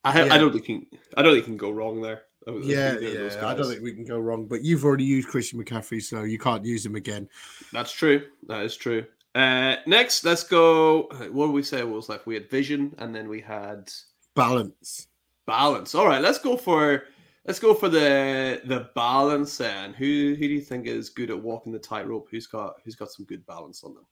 [0.04, 0.34] I, Yeah.
[0.34, 2.24] I don't think he, I don't think can go wrong there.
[2.48, 3.48] I Yeah, either of those yeah.
[3.48, 4.48] I don't think we can go wrong.
[4.48, 7.30] But you've already used Christian McCaffrey, so you can't use him again.
[7.72, 8.28] that's true.
[8.48, 9.06] That is true.
[9.36, 11.04] Uh, next, let's go.
[11.32, 12.26] What did we say was left?
[12.28, 13.92] We had vision, and then we had
[14.36, 15.08] Balance.
[15.48, 15.96] balance.
[15.96, 17.04] All right, let's go for
[17.46, 19.58] let's go for the the balance.
[19.58, 22.28] Then, who who do you think is good at walking the tightrope?
[22.30, 24.06] Who's got who's got some good balance on them?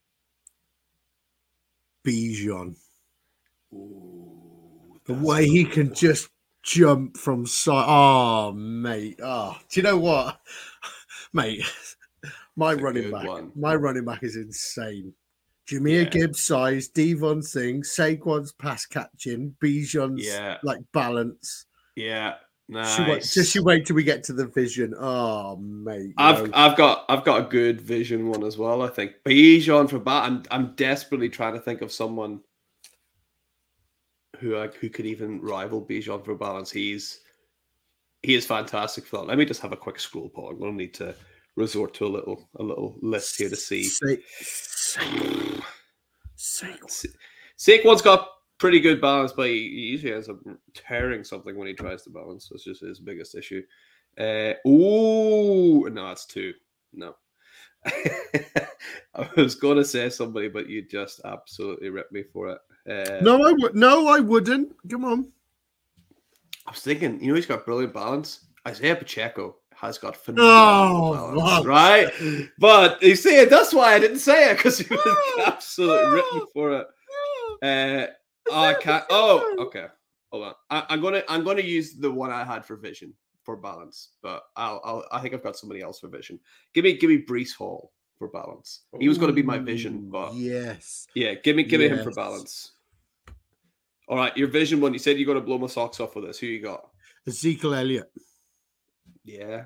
[2.06, 2.76] Bijan.
[5.06, 5.96] The way he can one.
[5.96, 6.30] just
[6.64, 7.86] jump from side.
[7.88, 9.20] Oh, mate.
[9.24, 10.42] Oh, do you know what,
[11.34, 11.64] mate?
[12.56, 13.28] My running back.
[13.28, 13.52] one.
[13.56, 15.14] My running back is insane.
[15.68, 16.10] Jahmyr Yeah.
[16.10, 20.58] Gibbs size, Devon Singh, Saquon's pass catching, Bijan's Yeah.
[20.64, 21.66] like balance.
[21.96, 22.36] Yeah,
[22.68, 22.96] nice.
[22.96, 24.94] She wait, just you wait till we get to the vision.
[24.98, 26.14] Oh, mate.
[26.18, 26.52] I've no.
[26.54, 28.82] I've got I've got a good vision one as well.
[28.82, 30.24] I think Bijan for bat.
[30.24, 32.42] I'm I'm desperately trying to think of someone
[34.40, 36.72] who I, who could even rival Bijan for balance.
[36.72, 37.20] He's
[38.24, 39.28] he is fantastic for that.
[39.28, 40.56] Let me just have a quick scroll, Paul.
[40.56, 41.16] To need to
[41.56, 43.84] resort to a little a little list here to see.
[43.84, 44.06] Sa-
[44.42, 45.02] Sa-
[46.38, 46.90] Saquon.
[46.90, 47.08] Sa-
[47.58, 50.38] Saquon's got pretty good balance, but he, usually ends up
[50.74, 52.48] tearing something when he tries to balance.
[52.50, 53.64] That's just his biggest issue.
[54.18, 56.54] Uh, ooh, no, that's two.
[56.94, 57.16] No.
[57.86, 62.60] I was going to say somebody, but you just absolutely ripped me for it.
[62.90, 63.76] Uh, No, I would.
[63.76, 64.76] No, I wouldn't.
[64.90, 65.32] Come on.
[66.68, 68.46] I was thinking, you know, he's got brilliant balance.
[68.68, 72.50] Isaiah Pacheco has got phenomenal Oh, balance, right?
[72.60, 76.72] But you see, that's why I didn't say it because he was absolutely ripping for
[76.74, 76.88] it.
[77.64, 78.12] Uh,
[78.52, 79.04] oh, I can't.
[79.10, 79.88] Oh, okay.
[80.32, 80.54] Hold on.
[80.70, 83.14] I, I'm gonna I'm gonna use the one I had for vision
[83.44, 86.40] for balance, but I'll, I'll I think I've got somebody else for vision.
[86.74, 88.82] Give me give me Breece Hall for balance.
[89.00, 91.08] He was going to be my vision, but yes.
[91.16, 92.74] yeah, give me give me him for balance.
[94.08, 94.94] All right, your vision one.
[94.94, 96.38] You said you're going to blow my socks off with this.
[96.38, 96.88] Who you got?
[97.28, 98.12] Ezekiel Elliott.
[99.24, 99.66] Yeah,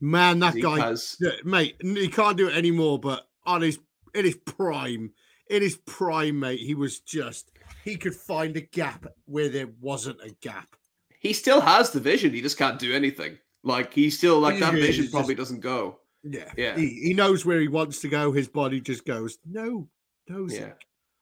[0.00, 1.16] Man, that Zeke guy, has.
[1.44, 2.98] mate, he can't do it anymore.
[2.98, 3.78] But on his
[4.14, 5.12] in his prime,
[5.48, 7.52] in his prime, mate, he was just
[7.84, 10.74] he could find a gap where there wasn't a gap.
[11.20, 12.34] He still has the vision.
[12.34, 13.38] He just can't do anything.
[13.62, 16.00] Like he still like that vision probably doesn't go.
[16.24, 16.76] Yeah, Yeah.
[16.76, 18.32] He, he knows where he wants to go.
[18.32, 19.88] His body just goes no,
[20.28, 20.48] no.
[20.48, 20.72] Yeah.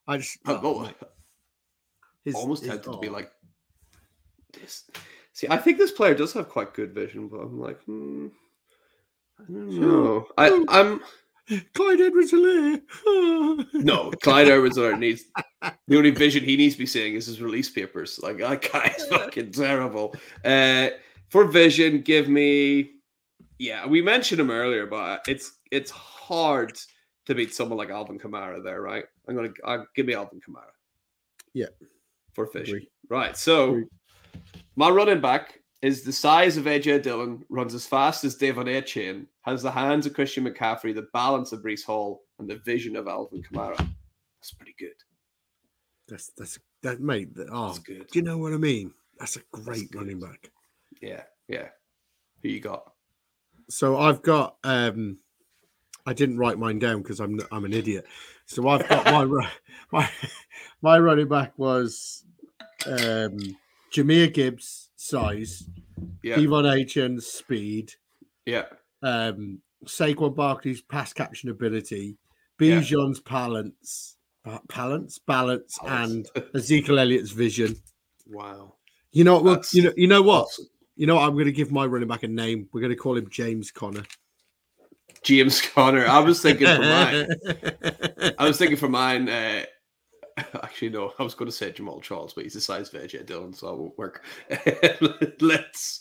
[0.08, 0.94] I just oh, al-
[2.24, 3.12] his- almost his- tempted to be oh.
[3.12, 3.30] like
[4.54, 4.84] this.
[5.32, 8.28] See, I think this player does have quite good vision, but I'm like, hmm,
[9.38, 10.26] I don't know.
[10.36, 11.00] I, I'm.
[11.74, 12.32] Clyde Edwards
[13.74, 15.24] no Clyde edwards needs
[15.88, 18.20] the only vision he needs to be seeing is his release papers.
[18.22, 20.14] Like that guy is fucking terrible.
[20.44, 20.90] Uh,
[21.28, 22.90] for vision, give me.
[23.58, 26.78] Yeah, we mentioned him earlier, but it's it's hard
[27.26, 29.04] to beat someone like Alvin Kamara there, right?
[29.28, 30.70] I'm gonna uh, give me Alvin Kamara.
[31.52, 31.66] Yeah.
[32.32, 32.86] for vision.
[33.08, 33.36] Right.
[33.36, 33.84] So Agree.
[34.80, 39.26] My running back is the size of AJ Dillon, runs as fast as Devon Achane,
[39.42, 43.06] has the hands of Christian McCaffrey, the balance of Breece Hall, and the vision of
[43.06, 43.76] Alvin Kamara.
[43.76, 44.94] That's pretty good.
[46.08, 47.34] That's that's that mate.
[47.34, 48.06] that- Oh, That's good.
[48.10, 48.94] do you know what I mean?
[49.18, 49.98] That's a great good.
[49.98, 50.50] running back.
[51.02, 51.68] Yeah, yeah.
[52.42, 52.90] Who you got?
[53.68, 55.18] So I've got um
[56.06, 58.06] I didn't write mine down because I'm I'm an idiot.
[58.46, 59.50] So I've got my
[59.92, 60.10] my
[60.80, 62.24] my running back was
[62.86, 63.58] um
[63.92, 65.68] Jahmyr Gibbs size,
[66.22, 67.92] Yeah, Devon Achane speed,
[68.46, 68.66] yeah,
[69.02, 72.16] um Saquon Barkley's pass catching ability,
[72.60, 72.80] Yeah.
[72.80, 77.76] Bijan's balance, ba- balance, balance, and Ezekiel Elliott's vision.
[78.26, 78.74] wow.
[79.12, 79.54] You know what?
[79.56, 79.92] That's You know.
[79.96, 80.42] You know what?
[80.44, 80.66] Awesome.
[80.94, 81.16] You know.
[81.16, 81.24] What?
[81.24, 82.68] I'm going to give my running back a name.
[82.72, 84.04] We're going to call him James Conner.
[85.24, 86.06] James Conner.
[86.06, 87.26] I was thinking for mine.
[88.38, 89.28] I was thinking for mine.
[89.28, 89.64] Uh,
[90.62, 91.12] Actually, no.
[91.18, 93.78] I was going to say Jamaal Charles, but he's a size AJ Dillon, so it
[93.78, 94.24] won't work.
[95.40, 96.00] Let's,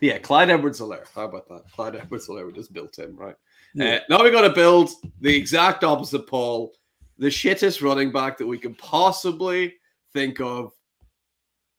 [0.00, 1.06] yeah, Clyde Edwards-Helaire.
[1.14, 1.70] How about that?
[1.72, 2.46] Clyde Edwards-Helaire.
[2.46, 3.36] We just built him, right?
[3.74, 3.96] Yeah.
[3.96, 6.72] Uh, now we got to build the exact opposite Paul,
[7.18, 9.74] the shittest running back that we can possibly
[10.12, 10.72] think of.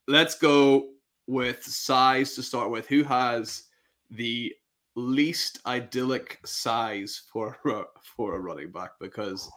[0.08, 0.89] Let's go
[1.28, 2.88] with size to start with.
[2.88, 3.63] Who has
[4.12, 4.54] the
[4.96, 7.84] least idyllic size for a,
[8.15, 8.91] for a running back?
[9.00, 9.50] Because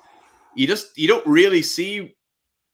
[0.54, 2.16] you just you don't really see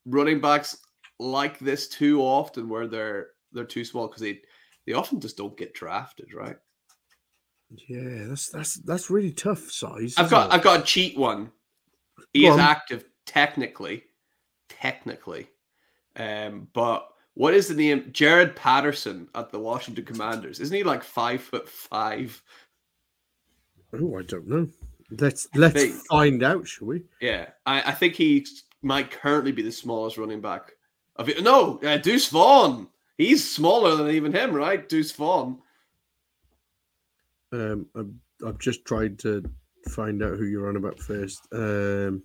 [0.06, 0.78] running backs
[1.18, 4.40] like this too often, where they're they're too small because they
[4.86, 6.56] they often just don't get drafted, right?
[7.88, 10.14] Yeah, that's that's that's really tough size.
[10.16, 10.54] I've got it?
[10.54, 11.50] I've got a cheat one.
[12.32, 12.60] He Go is on.
[12.60, 14.04] active technically,
[14.68, 15.48] technically,
[16.16, 18.02] um, but what is the name?
[18.12, 20.60] Jaret Patterson at the Washington Commanders.
[20.60, 22.40] Isn't he like five foot five?
[23.92, 24.68] Oh, I don't know.
[25.10, 27.02] Let's let's think- find out, shall we?
[27.20, 28.46] Yeah, I, I think he
[28.82, 30.72] might currently be the smallest running back
[31.16, 31.42] of it.
[31.42, 32.88] No, uh, Deuce Vaughn.
[33.18, 34.86] He's smaller than even him, right?
[34.88, 35.58] Deuce Vaughn.
[37.52, 39.42] Um, I'm, I've just tried to
[39.88, 41.46] find out who you're on about first.
[41.52, 42.22] Um,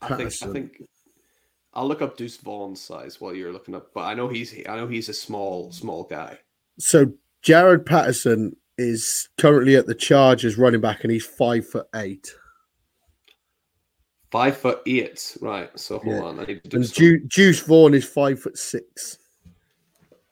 [0.00, 0.82] I think I think
[1.74, 3.92] I'll look up Deuce Vaughn's size while you're looking up.
[3.94, 6.38] But I know he's I know he's a small small guy.
[6.78, 7.12] so.
[7.42, 12.34] Jaret Patterson is currently at the Chargers running back, and he's five foot eight.
[14.36, 15.70] Five foot eight, right?
[15.78, 16.22] So hold Yeah.
[16.24, 19.16] on, I need to do And Ju- Deuce Vaughn is five foot six.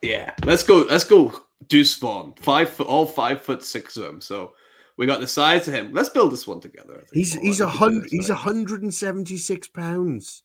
[0.03, 0.83] Yeah, let's go.
[0.83, 1.33] Let's go.
[1.69, 4.21] Deuce Vaughn, five foot, all five foot six of them.
[4.21, 4.53] So
[4.99, 5.91] we got the size of him.
[5.95, 7.07] Let's build this one together.
[7.15, 8.11] He's he's a think we can do hundred.
[8.11, 10.43] He's a hundred and seventy six pounds.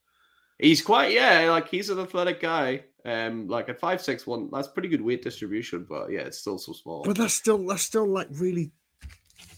[0.57, 2.85] He's quite yeah, like he's an athletic guy.
[3.03, 5.85] Um, like at five six one, that's pretty good weight distribution.
[5.89, 7.03] But yeah, it's still so small.
[7.03, 8.71] But that's still that's still like really.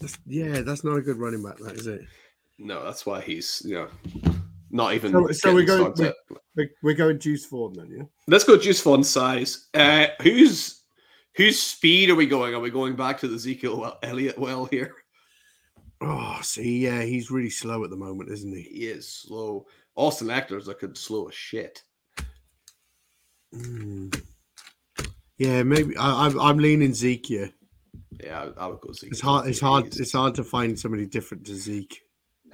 [0.00, 1.58] That's, yeah, that's not a good running back.
[1.58, 2.00] That is it.
[2.62, 3.88] No, that's why he's you know
[4.70, 5.12] not even.
[5.12, 6.12] So- so we're going-.
[6.54, 8.04] We're, we're going Deuce Vaughn then, yeah.
[8.28, 9.68] Let's go Deuce Vaughn size.
[9.72, 10.82] Uh, who's
[11.34, 12.54] whose speed are we going?
[12.54, 14.94] Are we going back to the Ezekiel well, Elliott well here?
[16.02, 18.62] Oh, see, yeah, he's really slow at the moment, isn't he?
[18.62, 19.66] He is slow.
[19.94, 21.82] Austin Ekeler's looking slow as shit.
[23.54, 24.22] Mm.
[25.38, 27.50] Yeah, maybe I, I'm I'm leaning Zeke here.
[28.22, 29.10] Yeah, I, I would go Zeke.
[29.12, 29.48] It's hard.
[29.48, 29.86] It's hard.
[29.86, 31.98] It's hard to find somebody different to Zeke.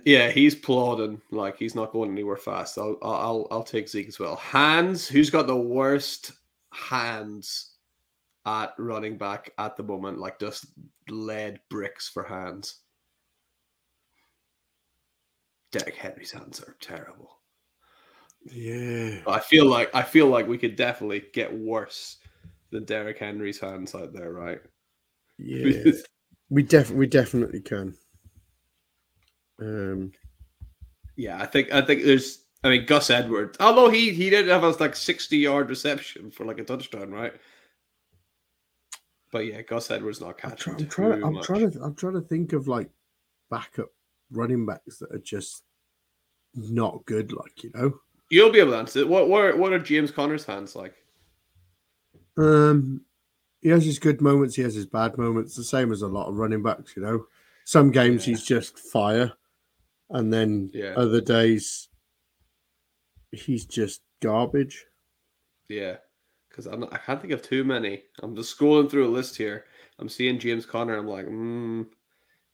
[0.04, 1.20] Yeah, he's plodding.
[1.30, 2.78] Like he's not going anywhere fast.
[2.78, 4.36] I'll I'll I'll take Zeke as well.
[4.36, 5.06] Hands.
[5.08, 6.32] Who's got the worst
[6.72, 7.72] hands
[8.46, 10.18] at running back at the moment?
[10.18, 10.66] Like just
[11.08, 12.80] lead bricks for hands.
[15.72, 17.38] Derrick Henry's hands are terrible.
[18.44, 19.18] Yeah.
[19.26, 22.18] I feel like I feel like we could definitely get worse
[22.70, 24.60] than Derrick Henry's hands out there, right?
[25.38, 25.92] Yeah.
[26.50, 27.94] we def we definitely can.
[29.60, 30.12] Um.
[31.16, 32.44] Yeah, I think I think there's.
[32.64, 33.56] I mean, Gus Edwards.
[33.60, 37.32] Although he he did have a like sixty yard reception for like a touchdown, right?
[39.30, 40.88] But yeah, Gus Edwards not I'm, catching.
[40.88, 41.24] try, I'm trying.
[41.24, 41.82] I'm trying to.
[41.82, 42.90] I'm trying to think of like
[43.50, 43.88] backup
[44.30, 45.62] running backs that are just
[46.54, 47.32] not good.
[47.32, 48.00] Like you know.
[48.30, 49.08] You'll be able to answer it.
[49.08, 50.94] What what are, what are James Conner's hands like?
[52.36, 53.02] Um.
[53.60, 54.54] He has his good moments.
[54.54, 55.56] He has his bad moments.
[55.56, 56.94] The same as a lot of running backs.
[56.96, 57.26] You know.
[57.64, 58.30] Some games Yeah.
[58.30, 59.30] he's just fire,
[60.10, 60.94] and then Yeah.
[60.96, 61.88] other days
[63.32, 64.84] he's just garbage.
[65.68, 65.96] Yeah,
[66.48, 68.04] because I'm not, I can't think of too many.
[68.22, 69.66] I'm just scrolling through a list here.
[69.98, 70.96] I'm seeing James Conner.
[70.96, 71.82] I'm like, hmm,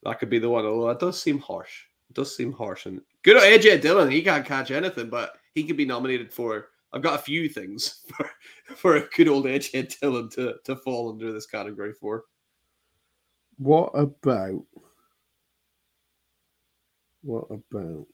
[0.03, 0.65] that could be the one.
[0.67, 1.85] Although it does seem harsh.
[2.11, 2.87] It does seem harsh.
[2.87, 4.11] And good on AJ Dillon.
[4.11, 6.71] He can't catch anything, but he could be nominated for.
[6.93, 8.31] I've got a few things for
[8.77, 12.25] for a good old AJ Dillon to to fall under this category for.
[13.59, 14.65] What about?
[17.25, 18.07] What about?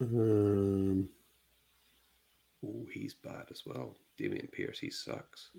[0.00, 1.08] Um,
[2.64, 3.96] Oh, he's bad as well.
[4.18, 5.50] Dameon Pierce, he sucks.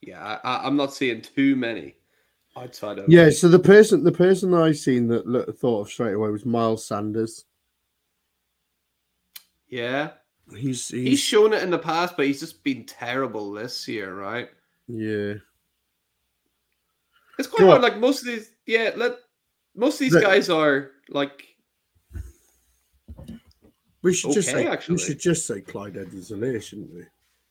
[0.00, 1.94] Yeah, I, I'm not seeing too many
[2.56, 3.30] outside of yeah.
[3.30, 6.86] So the person, the person I seen that look, thought of straight away was Miles
[6.86, 7.44] Sanders.
[9.68, 10.10] Yeah,
[10.56, 14.14] He's he's, he's shown it in the past, but he's just been terrible this year,
[14.14, 14.50] right?
[14.88, 15.34] yeah.
[17.38, 17.82] It's quite hard.
[17.82, 19.12] Like most of these, yeah, let
[19.74, 21.46] most of these The- guys are like,
[24.02, 24.96] We should just say actually.
[24.96, 27.04] we should just say Clyde Edwards-Helaire, shouldn't we?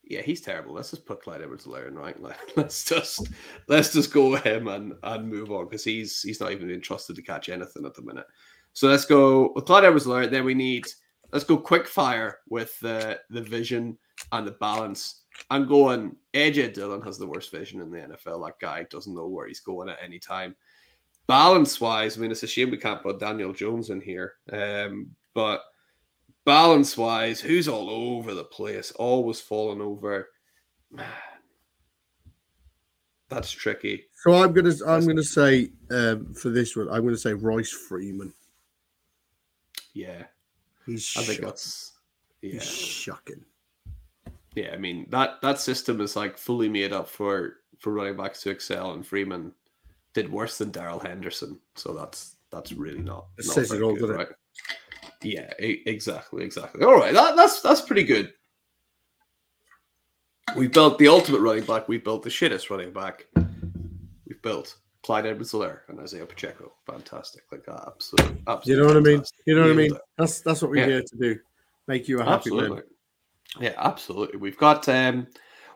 [0.03, 0.73] yeah, he's terrible.
[0.73, 2.17] Let's just put Clyde Edwards-Helaire in right.
[2.57, 3.29] Let's just
[3.67, 6.82] let's just go with him and and move on because he's he's not even been
[6.82, 8.25] trusted to catch anything at the minute.
[8.73, 10.29] So let's go with Clyde Edwards-Helaire.
[10.29, 10.86] Then we need
[11.32, 13.97] let's go quick fire with the the vision
[14.34, 15.20] and the balance.
[15.49, 16.15] I'm going.
[16.34, 18.45] AJ Dillon has the worst vision in the NFL.
[18.45, 20.55] That guy doesn't know where he's going at any time.
[21.27, 24.34] balance wise, I mean, it's a shame we can't put Daniel Jones in here.
[24.51, 25.63] Um, but
[26.45, 30.29] balance wise, who's all over the place, always falling over.
[30.89, 31.07] Man,
[33.29, 34.05] that's tricky.
[34.23, 38.34] So I'm gonna I'm gonna say um, for this one, I'm gonna say Royce Freeman.
[39.93, 40.23] Yeah,
[40.86, 41.93] He's I think that's
[42.41, 43.43] yeah, he's shocking.
[44.56, 44.72] Yeah.
[44.74, 48.49] I mean that that system is like fully made up for for running backs to
[48.49, 49.54] excel, and Freeman
[50.14, 53.28] did worse than Darrell Henderson, so that's that's really not.
[53.38, 54.30] It not says it all, good, doesn't it?
[55.24, 56.84] Yeah, exactly, exactly.
[56.84, 58.34] All right, that, that's that's pretty good.
[60.56, 61.88] We built the ultimate running back.
[61.88, 63.26] We built the shittest running back.
[64.28, 66.74] We've built Clyde Edwards-Helaire and Isaiah Pacheco.
[66.86, 67.84] Fantastic, like that.
[67.88, 68.72] Absolutely, absolutely.
[68.74, 69.24] You know what I mean?
[69.45, 69.97] You know what I mean?
[70.18, 70.86] That's that's what we're Yeah.
[70.88, 71.39] here to do.
[71.88, 72.76] Make you a happy Absolutely.
[72.78, 72.84] man.
[73.60, 74.38] Yeah, absolutely.
[74.38, 75.28] We've got um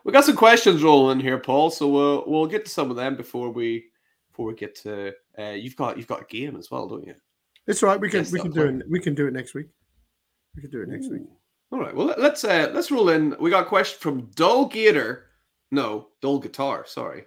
[0.03, 1.69] we got some questions rolling in here, Paul.
[1.69, 3.85] So we'll we'll get to some of them before we
[4.31, 7.15] before we get to uh you've got you've got a game as well, don't you?
[7.67, 7.99] It's right.
[7.99, 8.89] We can we can do it.
[8.89, 9.67] We can do it next week.
[10.55, 11.23] We can do it next week.
[11.71, 11.93] All right.
[11.95, 13.35] Well, let- let's uh let's roll in.
[13.39, 15.25] We got a question from Dull Gator.
[15.71, 16.85] No, Dull Guitar.
[16.85, 17.25] Sorry.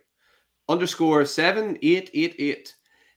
[0.68, 2.74] Underscore seven eight eight eight.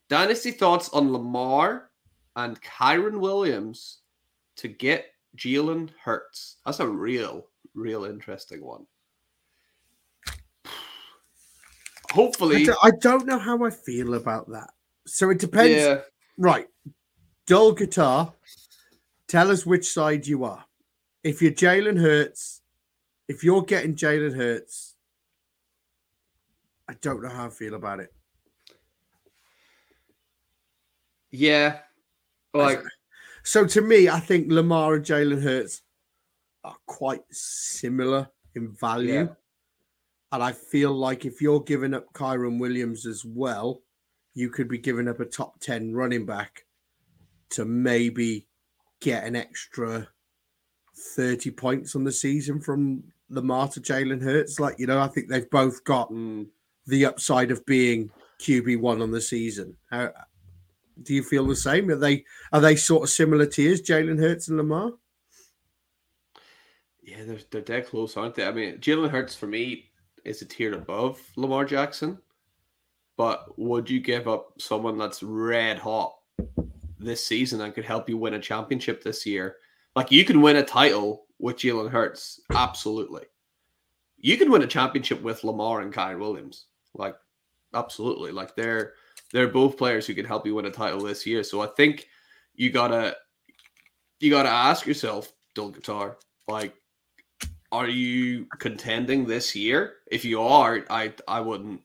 [0.09, 1.91] Dynasty thoughts on Lamar
[2.35, 3.99] and Kyren Williams
[4.57, 5.05] to get
[5.37, 6.57] Jalen Hurts.
[6.65, 8.85] That's a real, real interesting one.
[10.65, 10.71] I
[12.13, 14.69] Hopefully, don't, I don't know how I feel about that.
[15.07, 15.81] So it depends.
[15.81, 16.01] yeah.
[16.37, 16.67] Right.
[17.47, 18.33] Dull guitar.
[19.27, 20.65] Tell us which side you are.
[21.23, 22.61] If you're Jalen Hurts,
[23.27, 24.95] if you're getting Jalen Hurts,
[26.89, 28.13] I don't know how I feel about it.
[31.31, 31.79] Yeah.
[32.53, 32.81] Like,
[33.43, 35.81] So to me, I think Lamar and Jalen Hurts
[36.63, 39.13] are quite similar in value.
[39.13, 39.27] Yeah.
[40.31, 43.81] And I feel like if you're giving up Kyren Williams as well,
[44.33, 46.65] you could be giving up a top 10 running back
[47.49, 48.47] to maybe
[49.01, 50.07] get an extra
[51.15, 54.59] 30 points on the season from Lamar to Jalen Hurts.
[54.59, 56.47] Like, you know, I think they've both got mm,
[56.87, 59.75] the upside of being QB1 on the season.
[59.89, 60.11] How,
[61.03, 61.89] do you feel the same?
[61.89, 64.91] Are they are they sort of similar tiers, Jalen Hurts and Lamar?
[67.11, 68.45] yeah, they're, they're dead close, aren't they?
[68.45, 69.91] I mean, Jalen Hurts for me
[70.23, 72.17] is a tier above Lamar Jackson.
[73.17, 76.15] But would you give up someone that's red hot
[76.97, 79.57] this season and could help you win a championship this year?
[79.95, 83.23] Like you can win a title with Jalen Hurts, absolutely.
[84.17, 87.15] You can win a championship with Lamar and Kyren Williams, like
[87.73, 88.31] absolutely.
[88.31, 88.93] Like they're
[89.33, 91.43] they're both players who can help you win a title this year.
[91.43, 92.07] So I think
[92.53, 93.15] you gotta
[94.19, 96.17] you gotta ask yourself, Dull Guitar,
[96.47, 96.73] like,
[97.71, 99.95] are you contending this year?
[100.11, 101.81] If you are, I I wouldn't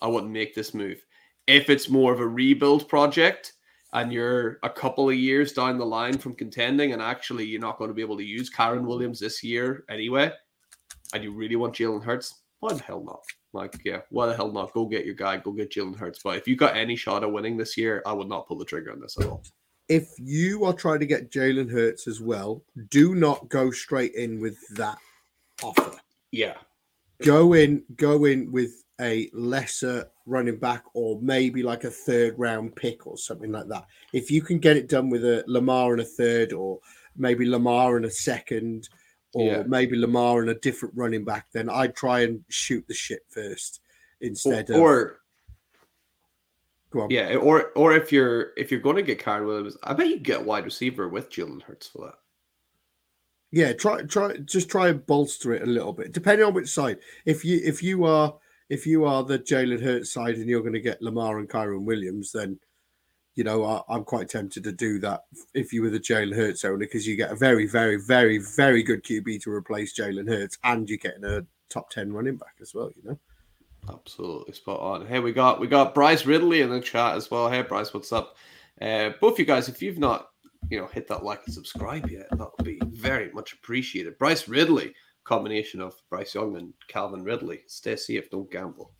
[0.00, 1.04] I wouldn't make this move.
[1.46, 3.54] If it's more of a rebuild project
[3.92, 7.78] and you're a couple of years down the line from contending and actually you're not
[7.78, 10.30] going to be able to use Kyren Williams this year anyway,
[11.14, 13.22] and you really want Jalen Hurts, why the hell not?
[13.52, 14.72] Like, yeah, why the hell not?
[14.72, 16.20] Go get your guy, go get Jalen Hurts.
[16.22, 18.64] But if you got any shot at winning this year, I would not pull the
[18.64, 19.42] trigger on this at all.
[19.88, 24.38] If you are trying to get Jalen Hurts as well, do not go straight in
[24.38, 24.98] with that
[25.62, 25.96] offer.
[26.30, 26.56] Yeah.
[27.22, 32.76] Go in, go in with a lesser running back or maybe like a third round
[32.76, 33.86] pick or something like that.
[34.12, 36.80] If you can get it done with a Lamar and a third, or
[37.16, 38.88] maybe Lamar and a second,
[39.34, 39.62] or Yeah.
[39.66, 43.80] maybe Lamar and a different running back, then I'd try and shoot the shit first
[44.22, 45.20] Or, instead of or
[46.90, 47.10] go on.
[47.10, 50.18] yeah, or or if you're if you're going to get Kyren Williams, I bet you
[50.18, 52.14] get a wide receiver with Jalen Hurts for that.
[53.50, 56.98] Yeah, try try just try and bolster it a little bit, depending on which side.
[57.24, 58.36] If you if you are
[58.68, 61.84] if you are the Jalen Hurts side and you're going to get Lamar and Kyren
[61.84, 62.58] Williams, then
[63.38, 65.26] you know I, I'm quite tempted to do that.
[65.54, 68.82] If you were the Jalen Hurts owner, because you get a very very very very
[68.82, 72.74] good QB to replace Jalen Hurts, and you're getting a top ten running back as
[72.74, 72.90] well.
[72.96, 73.18] You know.
[73.88, 75.06] Absolutely spot on.
[75.06, 77.48] Hey, we got we got Bryce Ridley in the chat as well.
[77.48, 78.36] Hey, Bryce, what's up?
[78.82, 80.30] Uh, both you guys, if you've not
[80.68, 84.18] you know hit that like and subscribe yet, that would be very much appreciated.
[84.18, 87.60] Bryce Ridley, combination of Bryce Young and Calvin Ridley.
[87.68, 88.90] Stay safe, don't gamble.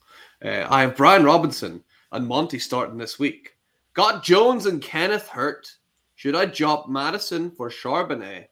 [0.45, 1.82] Uh, I have Brian Robinson
[2.12, 3.57] and Monty starting this week.
[3.99, 5.74] Got Jones and Kenneth hurt.
[6.14, 8.44] Should I drop Mattison for Charbonnet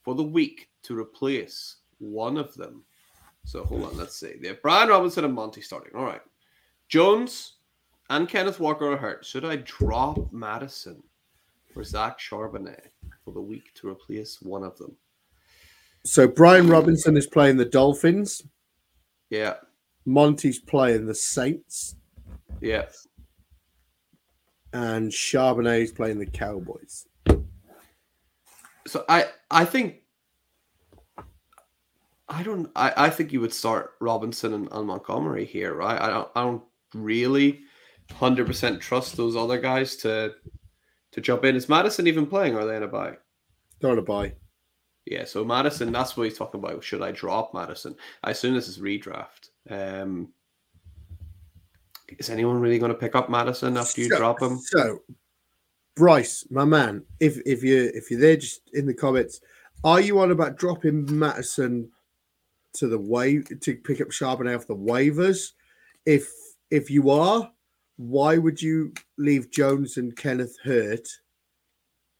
[0.00, 2.82] for the week to replace one of them?
[3.44, 4.36] So hold on, let's see.
[4.40, 5.94] They have Brian Robinson and Monty starting.
[5.94, 6.22] All right.
[6.88, 7.56] Jones
[8.08, 9.26] and Kenneth Walker are hurt.
[9.26, 11.02] Should I drop Mattison
[11.74, 12.86] for Zach Charbonnet
[13.22, 14.96] for the week to replace one of them?
[16.06, 18.42] So Brian Robinson is playing the Dolphins.
[19.28, 19.56] Yeah,
[20.06, 21.96] Monty's playing the Saints.
[22.62, 22.86] yeah.
[24.74, 27.06] And Charbonnet is playing the Cowboys.
[28.86, 30.02] So I I think
[32.28, 36.00] I don't I, I think you would start Robinson and, and Montgomery here, right?
[36.00, 36.62] I don't I don't
[36.92, 37.60] really
[38.12, 40.34] hundred percent trust those other guys to
[41.12, 41.56] to jump in.
[41.56, 42.54] Is Mattison even playing?
[42.56, 43.16] Or are they in a bye?
[43.80, 44.34] They're on a bye.
[45.06, 46.82] Yeah, so Mattison, that's what he's talking about.
[46.82, 47.94] Should I drop Mattison?
[48.24, 49.50] I assume this is redraft.
[49.70, 50.32] Um,
[52.08, 54.58] is anyone really going to pick up Mattison after you so, drop him?
[54.58, 55.00] So,
[55.96, 59.40] Bryce, my man, if if you if you're there, just in the comments,
[59.84, 61.90] are you on about dropping Mattison
[62.74, 65.52] to the wave to pick up Charbonnet off the waivers?
[66.04, 66.30] If
[66.70, 67.50] if you are,
[67.96, 71.08] why would you leave Jones and Kenneth hurt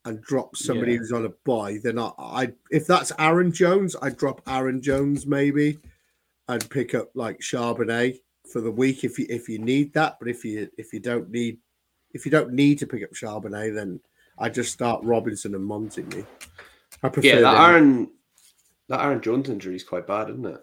[0.05, 0.99] and drop somebody yeah.
[0.99, 1.78] who's on a bye?
[1.82, 5.78] Then I, I if that's Aaron Jones, I'd drop Aaron Jones maybe
[6.49, 8.18] and pick up like Charbonnet
[8.51, 10.16] for the week if you if you need that.
[10.18, 11.59] But if you if you don't need
[12.12, 14.01] if you don't need to pick up Charbonnet, then
[14.38, 16.05] I just start Robinson and Monty.
[17.03, 17.62] I prefer yeah, that them.
[17.62, 18.11] Aaron
[18.88, 20.61] that Aaron Jones injury is quite bad, isn't it?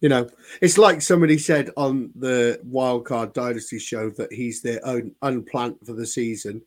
[0.00, 0.28] You know,
[0.62, 5.92] it's like somebody said on the Wildcard Dynasty show that he's their own unplant for
[5.92, 6.62] the season.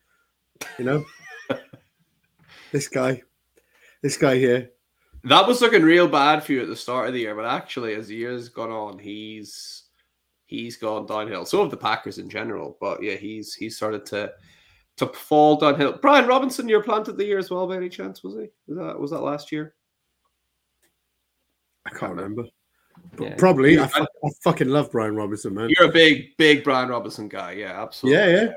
[0.78, 1.06] You know,
[2.72, 3.22] this guy,
[4.02, 4.72] this guy here.
[5.24, 7.94] That was looking real bad for you at the start of the year, but actually,
[7.94, 9.84] as the years gone on, he's
[10.48, 11.46] he's gone downhill.
[11.46, 14.34] So have the Packers in general, but yeah, he's he's started to
[14.98, 16.00] to fall downhill.
[16.02, 18.24] Brian Robinson, you're planted the year as well, by any chance?
[18.24, 18.48] Was he?
[18.68, 19.76] Was that was that last year?
[21.86, 22.46] I can't remember.
[23.20, 23.36] Yeah.
[23.36, 23.80] Probably.
[23.80, 25.70] I, I, I, fucking love Brian Robinson, man.
[25.70, 27.54] You're a big, big Brian Robinson guy.
[27.54, 28.20] Yeah, absolutely.
[28.20, 28.54] Yeah, yeah.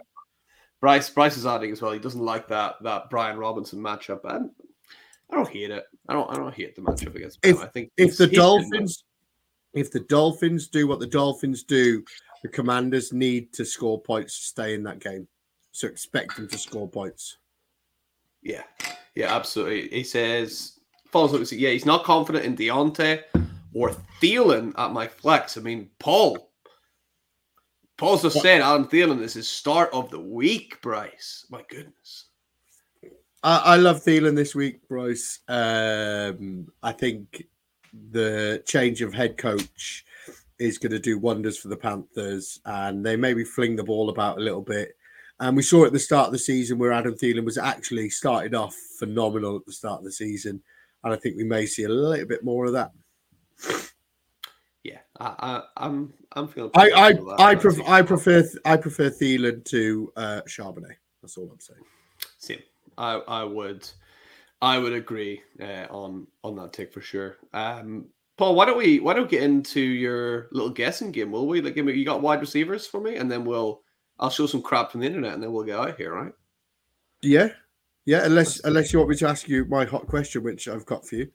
[0.80, 1.92] Bryce Bryce is adding as well.
[1.92, 4.50] He doesn't like that that Brian Robinson matchup, and
[5.34, 5.84] I don't hate it.
[6.08, 6.30] I don't.
[6.30, 7.40] I don't hate the matchup against.
[7.42, 9.02] If, I think if the Dolphins,
[9.72, 12.04] if the Dolphins do what the Dolphins do,
[12.42, 15.26] the Commanders need to score points to stay in that game.
[15.72, 17.38] So expect them to score points.
[18.42, 18.62] Yeah,
[19.16, 19.88] yeah, absolutely.
[19.88, 20.78] He says
[21.10, 21.58] follows up.
[21.58, 23.22] Yeah, he's not confident in Diontae
[23.72, 23.90] or
[24.22, 25.56] Thielen at my flex.
[25.56, 26.52] I mean, Paul.
[27.96, 31.44] Paul's just saying Adam Thielen this is his start of the week, Bryce.
[31.50, 32.23] My goodness.
[33.44, 35.40] I, I love Thielen this week, Bryce.
[35.48, 37.44] Um, I think
[38.10, 40.04] the change of head coach
[40.58, 44.38] is going to do wonders for the Panthers, and they maybe fling the ball about
[44.38, 44.96] a little bit.
[45.40, 48.54] And we saw at the start of the season where Adam Thielen was actually started
[48.54, 50.62] off phenomenal at the start of the season,
[51.02, 52.92] and I think we may see a little bit more of that.
[54.84, 56.70] Yeah, I, I, am I'm, I'm feeling.
[56.74, 60.96] I I I, pref- I prefer I prefer Thielen to uh, Charbonnet.
[61.20, 61.80] That's all I'm saying.
[62.38, 62.62] Same.
[62.98, 63.88] I I would
[64.62, 67.36] I would agree uh, on on that take for sure.
[67.52, 71.30] Um, Paul, why don't we why don't we get into your little guessing game?
[71.30, 71.60] Will we?
[71.60, 73.82] Like, you got wide receivers for me, and then we'll
[74.18, 76.32] I'll show some crap from the internet, and then we'll get out here, right?
[77.22, 77.50] Yeah,
[78.06, 78.24] yeah.
[78.24, 81.16] Unless unless you want me to ask you my hot question, which I've got for
[81.16, 81.30] you.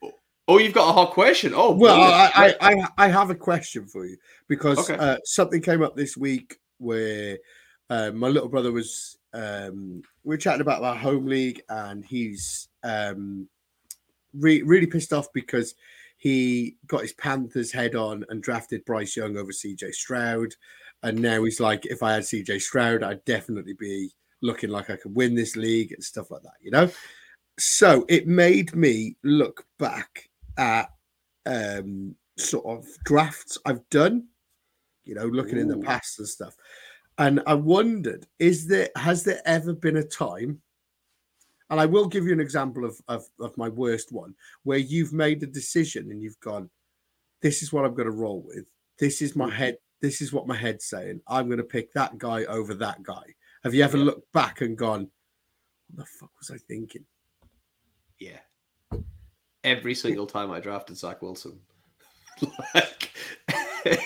[0.48, 1.54] Oh, you've got a hot question.
[1.56, 4.98] Oh, well, I, I, I I have a question for you because okay.
[4.98, 7.38] uh, something came up this week where
[7.92, 12.70] uh, my little brother was um, we are chatting about our home league, and he's
[12.84, 13.48] um,
[14.34, 15.76] re- really pissed off because
[16.18, 20.54] he got his Panthers head on and drafted Bryce Young over CJ Stroud.
[21.02, 24.12] And now he's like, if I had CJ Stroud, I'd definitely be
[24.42, 26.90] looking like I could win this league and stuff like that, you know?
[27.58, 30.90] So it made me look back at
[31.46, 34.28] um, sort of drafts I've done,
[35.06, 35.62] you know, looking Ooh.
[35.62, 36.54] in the past and stuff.
[37.20, 40.62] And I wondered, is there has there ever been a time?
[41.70, 45.14] And I will give you an example of, of, of my worst one, where you've
[45.14, 46.70] made a decision and you've gone,
[47.42, 48.66] This is what I'm going to roll with.
[48.98, 49.56] This is my mm-hmm.
[49.56, 51.22] head, this is what my head's saying.
[51.28, 53.24] I'm going to pick that guy over that guy.
[53.64, 54.06] Have you ever yeah.
[54.06, 55.10] looked back and gone,
[55.90, 57.04] What the fuck was I thinking?
[58.18, 58.40] Yeah.
[59.66, 61.60] Every single time I drafted Zach Wilson.
[62.74, 63.12] like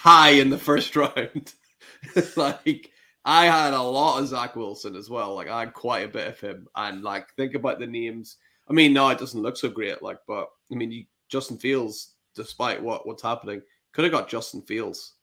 [0.00, 1.54] high in the first round.
[2.36, 2.90] like
[3.24, 5.34] I had a lot of Zach Wilson as well.
[5.34, 8.36] Like I had quite a bit of him, and like think about the names.
[8.68, 10.02] I mean, no, it doesn't look so great.
[10.02, 14.62] Like, but I mean, you, Justin Fields, despite what what's happening, could have got Justin
[14.62, 15.14] Fields.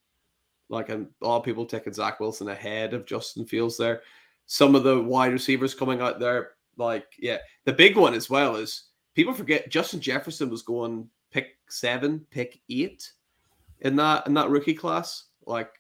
[0.69, 4.01] Like, and a lot of people taking Zach Wilson ahead of Justin Fields there.
[4.47, 8.57] Some of the wide receivers coming out there, like, yeah, the big one as well
[8.57, 13.11] is people forget Justin Jefferson was going pick seven, pick eight
[13.81, 15.25] in that in that rookie class.
[15.45, 15.71] Like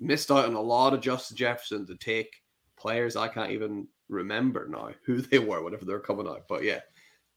[0.00, 2.42] missed out on a lot of Justin Jefferson to take
[2.76, 6.42] players I can't even remember now who they were whenever they're coming out.
[6.48, 6.80] But yeah,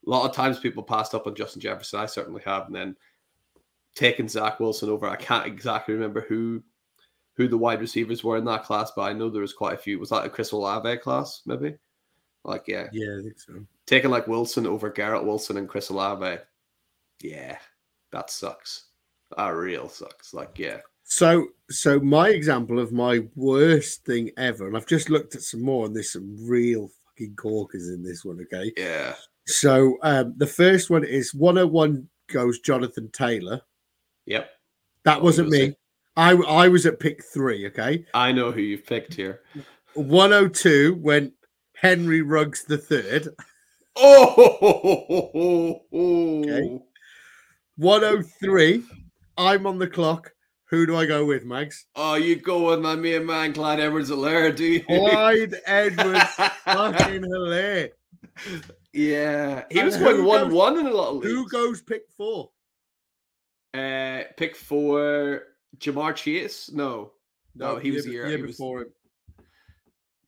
[0.06, 2.00] a lot of times people passed up on Justin Jefferson.
[2.00, 2.96] I certainly have, and then
[3.96, 5.08] taken Zach Wilson over.
[5.08, 6.64] I can't exactly remember who
[7.36, 9.78] who the wide receivers were in that class, but I know there was quite a
[9.78, 10.00] few.
[10.00, 11.76] Was that a Chris Olave class, maybe?
[12.44, 12.88] Like, yeah.
[12.92, 13.54] Yeah, I think so.
[13.86, 16.40] Taking like Wilson over Garrett Wilson and Chris Olave.
[17.22, 17.58] Yeah,
[18.12, 18.86] that sucks.
[19.36, 20.34] That real sucks.
[20.34, 20.80] Like, yeah.
[21.10, 25.62] So, so my example of my worst thing ever, and I've just looked at some
[25.62, 28.40] more, and there's some real fucking corkers in this one.
[28.42, 28.74] Okay.
[28.76, 29.16] Yeah.
[29.46, 33.62] So, um, the first one is 101 goes Jonathan Taylor.
[34.26, 34.50] Yep.
[35.06, 35.76] That wasn't me.
[36.18, 37.68] I I was at pick three.
[37.68, 38.06] Okay.
[38.14, 39.44] I know who you've picked here.
[39.94, 41.32] 102 went
[41.74, 43.30] Henry Ruggs the third.
[43.96, 45.82] Oh.
[45.94, 46.80] Okay.
[47.78, 48.84] 103.
[49.38, 50.34] I'm on the clock.
[50.70, 51.86] Who do I go with, Mags?
[51.96, 54.84] Oh, you go with my main man, Clyde Edwards-Helaire, do you?
[54.84, 56.24] Clyde Edwards.
[56.66, 57.94] fucking hilarious.
[58.92, 59.64] Yeah.
[59.72, 61.28] He And was going 1 goes- 1 in a lot of leagues.
[61.28, 62.50] Who goes pick four?
[63.74, 65.44] Uh, pick four,
[65.78, 66.70] Ja'Marr Chase?
[66.72, 67.12] No.
[67.56, 68.28] No, he was the year.
[68.28, 68.88] year he was before him.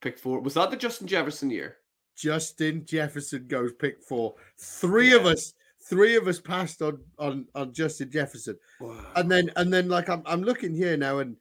[0.02, 0.40] pick four.
[0.42, 1.78] Was that the Justin Jefferson year?
[2.18, 4.36] Justin Jefferson goes pick four.
[4.58, 5.54] Three of us,
[5.90, 9.06] three of us passed on on on Justin Jefferson, Wow.
[9.16, 11.36] and then and then like I'm I'm looking here now, and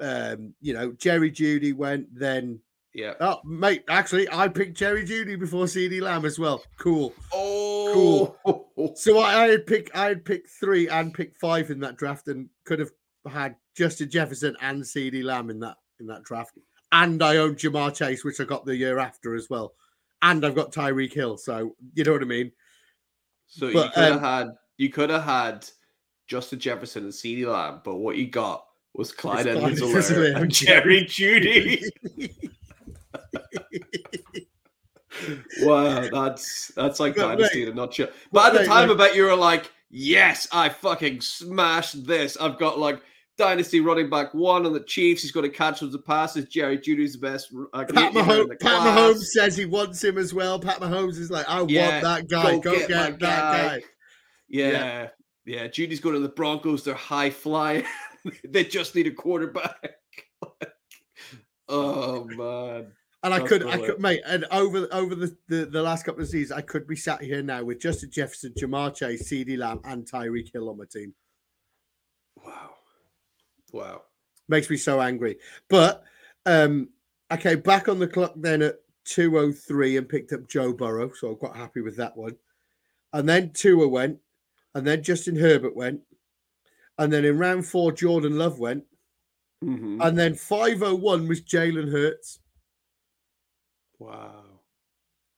[0.00, 2.60] um you know Jerry Jeudy went then.
[2.94, 3.14] yeah.
[3.20, 6.62] Oh mate, actually I picked Jerry Jeudy before CeeDee Lamb as well.
[6.78, 7.12] Cool.
[7.32, 8.94] Oh, cool.
[8.96, 12.28] So I, I had pick I had picked three and picked five in that draft,
[12.28, 12.90] and could have
[13.28, 16.58] had Justin Jefferson and CeeDee Lamb in that in that draft.
[16.90, 19.72] And I own Ja'Marr Chase, which I got the year after as well.
[20.20, 22.52] And I've got Tyreek Hill, so you know what I mean.
[23.52, 24.48] So you But, could have um, had
[24.78, 25.68] you could have had
[26.26, 31.84] Justin Jefferson and CeeDee Lamb, but what you got was Clyde Edwards-Helaire and Jerry Jeudy.
[35.60, 38.08] wow, that's that's like But dynasty in a nutshell.
[38.32, 42.38] But at the time, like- I bet you were like, "Yes, I fucking smashed this.
[42.38, 43.02] I've got like."
[43.38, 45.22] Dynasty running back one on the Chiefs.
[45.22, 46.46] He's got to catch with the passes.
[46.46, 47.52] Jerry Jeudy's the best.
[47.72, 48.80] Uh, Pat, Mahomes, Pat.
[48.80, 50.58] Mahomes says he wants him as well.
[50.58, 52.58] Pat Mahomes is like, I Yeah, want that guy.
[52.58, 53.82] Go, get, my that guy.
[54.48, 55.08] Yeah,
[55.46, 55.66] yeah.
[55.66, 56.84] Jeudy's going to the Broncos.
[56.84, 57.84] They're high flying.
[58.48, 59.94] they just need a quarterback.
[61.68, 62.92] oh man.
[63.24, 66.22] And I That's could, I could, mate, and over over the, the, the last couple
[66.22, 69.80] of seasons, I could be sat here now with Justin Jefferson, Ja'Marr Chase, CeeDee Lamb,
[69.84, 71.14] and Tyreek Hill on my team.
[72.44, 72.70] Wow.
[73.72, 74.02] Wow.
[74.48, 75.38] Makes me so angry.
[75.68, 76.04] But
[76.46, 76.88] um,
[77.30, 81.12] I came back on the clock then at 203 and picked up Joe Burrow.
[81.12, 82.36] So I'm quite happy with that one.
[83.12, 84.18] And then Tua went,
[84.74, 86.00] and then Justin Herbert went.
[86.98, 88.84] And then in round four, Jordan Love went.
[89.64, 90.04] Mhm.
[90.06, 92.40] And then 501 was Jalen Hurts.
[93.98, 94.44] Wow.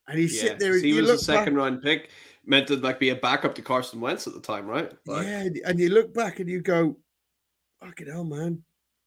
[0.09, 0.43] And he's Yeah.
[0.43, 0.78] sitting there.
[0.78, 2.11] he was a look back- second round pick,
[2.45, 4.93] meant to like be a backup to Carson Wentz at the time, right?
[5.07, 6.97] Like, yeah, and you look back and you go,
[7.85, 8.62] fucking hell, man.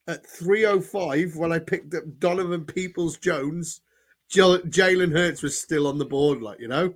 [0.07, 3.82] At 305, when I picked up Donovan Peoples Jones,
[4.32, 6.93] Jalen Hurts was still on the board, like, you know?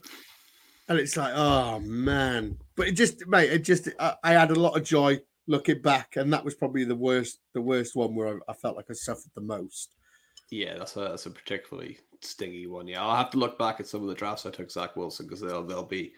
[0.88, 2.58] And it's like, oh, man.
[2.76, 6.16] But it just, mate, it just, I, I had a lot of joy looking back.
[6.16, 8.94] And that was probably the worst, the worst one where I, I felt like I
[8.94, 9.96] suffered the most.
[10.50, 12.88] Yeah, that's a that's a particularly stingy one.
[12.88, 15.26] Yeah, I'll have to look back at some of the drafts I took Zach Wilson
[15.26, 16.14] because they'll they'll be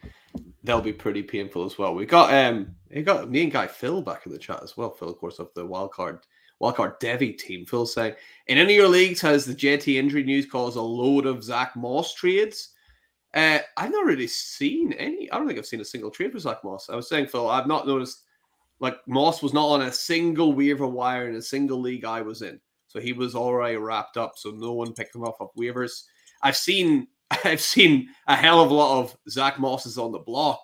[0.64, 1.96] they'll be pretty painful as well.
[1.96, 4.92] We got um we got me and Guy Phil back in the chat as well.
[4.92, 6.20] Phil, of course, of the wildcard
[6.62, 7.66] wildcard Devi team.
[7.66, 8.16] Phil saying,
[8.48, 11.76] in any of your leagues has the JT injury news caused a load of Zach
[11.76, 12.70] Moss trades?
[13.34, 15.32] Uh, I've not really seen any.
[15.32, 16.90] I don't think I've seen a single trade for Zach Moss.
[16.90, 18.24] I was saying, Phil, I've not noticed
[18.80, 22.42] like Moss was not on a single waiver wire in a single league I was
[22.42, 22.60] in.
[22.94, 24.34] So he was already wrapped up.
[24.38, 26.04] So no one picked him off up off waivers.
[26.44, 27.08] I've seen
[27.44, 30.62] I've seen a hell of a lot of Zach Mosses on the block,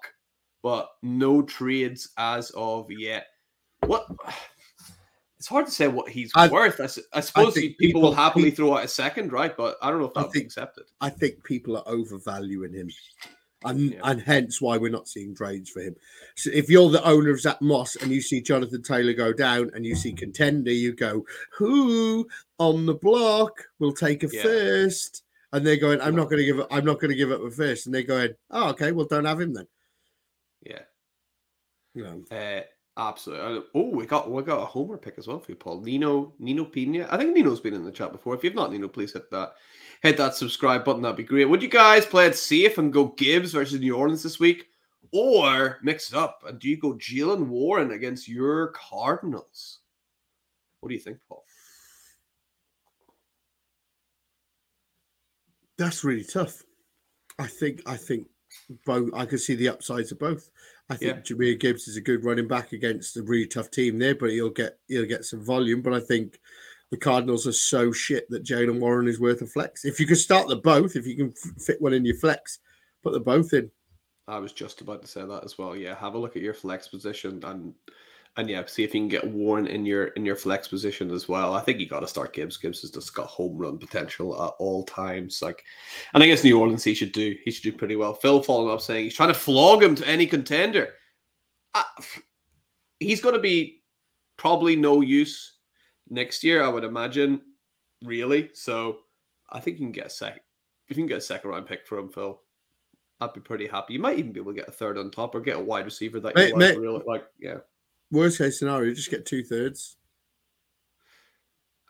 [0.62, 3.26] but no trades as of yet.
[3.88, 4.06] What
[5.40, 6.80] it's hard to say what he's I- worth.
[6.80, 9.58] I suppose think people, will people- happily throw out a second, right?
[9.58, 10.84] But I don't know if I that would be accepted.
[11.02, 12.92] I think people are overvaluing him.
[13.66, 14.00] And, Yeah.
[14.04, 15.96] and hence why we're not seeing trades for him.
[16.36, 19.70] So if you're the owner of Zach Moss and you see Jonathan Taylor go down
[19.74, 22.26] and you see contender, you go, who
[22.58, 24.44] on the block will take a Yeah.
[24.44, 25.24] first?
[25.52, 26.22] And they're going, I'm No.
[26.22, 27.86] not going to give up, I'm not going to give up a first.
[27.86, 29.68] And they're going, Oh, okay, well, don't have him then.
[30.62, 30.84] Yeah.
[31.96, 32.62] You know, Uh,
[32.98, 33.64] absolutely.
[33.74, 35.82] Oh, we got we got a homer pick as well for you, Paul.
[35.82, 37.08] Nino Nino Pina.
[37.10, 38.36] I think Nino's been in the chat before.
[38.36, 39.56] If you've not, Nino, please hit that
[40.02, 41.02] hit that subscribe button.
[41.02, 41.46] That'd be great.
[41.46, 44.68] Would you guys play it safe and go Gibbs versus New Orleans this week,
[45.12, 49.80] or mix it up and do you go Jaylen Warren against your Cardinals?
[50.80, 51.44] What do you think, Paul?
[55.80, 56.62] that's really tough.
[57.40, 58.28] I think, I think
[58.86, 60.52] both, I can see the upsides of both.
[60.90, 61.22] I think Yeah.
[61.36, 64.50] Jahmyr Gibbs is a good running back against a really tough team there, but he'll
[64.50, 65.82] get he'll get some volume.
[65.82, 66.40] But I think
[66.92, 69.86] the Cardinals are so shit that Jaylen Warren is worth a flex.
[69.86, 72.60] If you could start the both, if you can fit one in your flex,
[73.04, 73.70] put the both in.
[74.28, 75.76] I was just about to say that as well.
[75.76, 77.74] Yeah, have a look at your flex position and
[78.38, 81.28] and yeah, see if you can get Warren in your in your flex position as
[81.28, 81.54] well.
[81.54, 82.58] I think you got to start Gibbs.
[82.58, 85.42] Gibbs has just got home run potential at all times.
[85.42, 85.64] Like,
[86.14, 88.14] and I guess New Orleans he should do he should do pretty well.
[88.14, 90.94] Phil following up saying he's trying to flog him to any contender.
[91.74, 91.84] Uh,
[93.00, 93.82] he's going to be
[94.38, 95.59] probably no use
[96.10, 97.42] next year, I would imagine.
[98.04, 99.00] Really, so
[99.50, 100.42] I think you can get a second.
[100.88, 102.40] If you can get a second round pick for him, Phil,
[103.20, 103.94] I'd be pretty happy.
[103.94, 105.86] You might even be able to get a third on top or get a wide
[105.86, 107.26] receiver that you like, really like.
[107.38, 107.58] Yeah,
[108.12, 109.98] Worst case scenario, just get two thirds.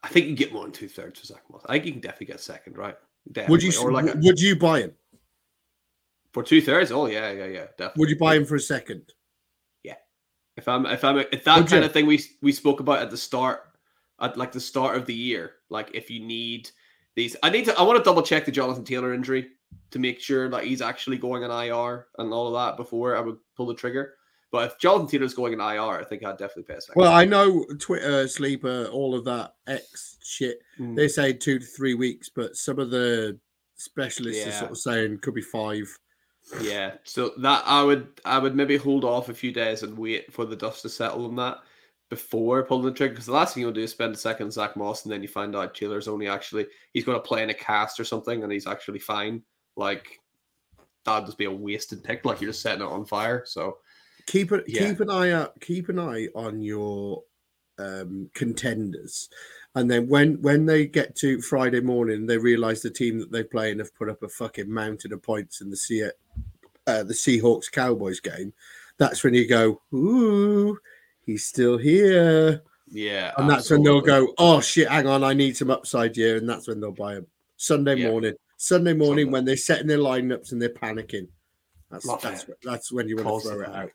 [0.04, 1.62] I think you can get more than two thirds for Zach Moss.
[1.68, 2.96] I think you can definitely get second, right?
[3.32, 3.52] Definitely.
[3.52, 4.94] Would you or like a, would you buy him?
[6.34, 6.92] for two thirds?
[6.92, 8.00] Oh yeah, yeah, yeah, definitely.
[8.00, 9.14] Would you buy him for a second?
[9.84, 9.96] Yeah.
[10.58, 11.88] If I'm if I'm if that Would kind you?
[11.88, 13.69] of thing we we spoke about at the start,
[14.22, 16.70] at like the start of the year, like if you need
[17.16, 19.50] these, I need to I want to double check the Jonathan Taylor injury
[19.92, 23.22] to make sure that he's actually going on IR and all of that before I
[23.22, 24.16] would pull the trigger.
[24.52, 27.00] But if Jonathan Taylor's going in IR, I think I'd definitely pay a second.
[27.00, 30.60] Well, I know Twitter, Sleeper, all of that X shit.
[30.80, 30.96] Mm.
[30.96, 33.40] They say two to three weeks, but some of the
[33.76, 35.88] specialists are sort of saying could be five.
[36.62, 40.34] Yeah, so that I would I would maybe hold off a few days and wait
[40.34, 41.60] for the dust to settle on that
[42.10, 43.14] before pulling the trigger.
[43.14, 45.28] Because the last thing you'll do is spend a second Zach Moss, and then you
[45.28, 48.52] find out Taylor's only actually he's going to play in a cast or something, and
[48.52, 49.44] he's actually fine.
[49.76, 50.20] Like
[51.06, 52.26] that'd just be a wasted pick.
[52.26, 53.44] Like you're just setting it on fire.
[53.46, 53.78] So
[54.30, 54.66] Keep it.
[54.68, 54.90] Yeah.
[54.90, 55.60] Keep an eye out.
[55.60, 57.24] Keep an eye on your
[57.80, 59.28] um, contenders,
[59.74, 63.44] and then when when they get to Friday morning, they realize the team that they
[63.44, 66.04] play and have put up a fucking mountain of points in the sea,
[66.86, 68.54] uh, the Seahawks Cowboys game.
[69.00, 70.78] That's when you go, ooh,
[71.30, 72.64] he's still here.
[72.92, 76.38] yeah, And that's when they'll go, oh shit, hang on, I need some upside here,
[76.38, 77.28] and that's when they'll buy him.
[77.58, 78.10] Sunday Yeah.
[78.10, 79.32] morning, Sunday morning Sunday.
[79.32, 81.28] when they're setting their lineups and they're panicking.
[81.92, 82.58] That's Love that's it.
[82.64, 83.92] that's when you want to throw it out.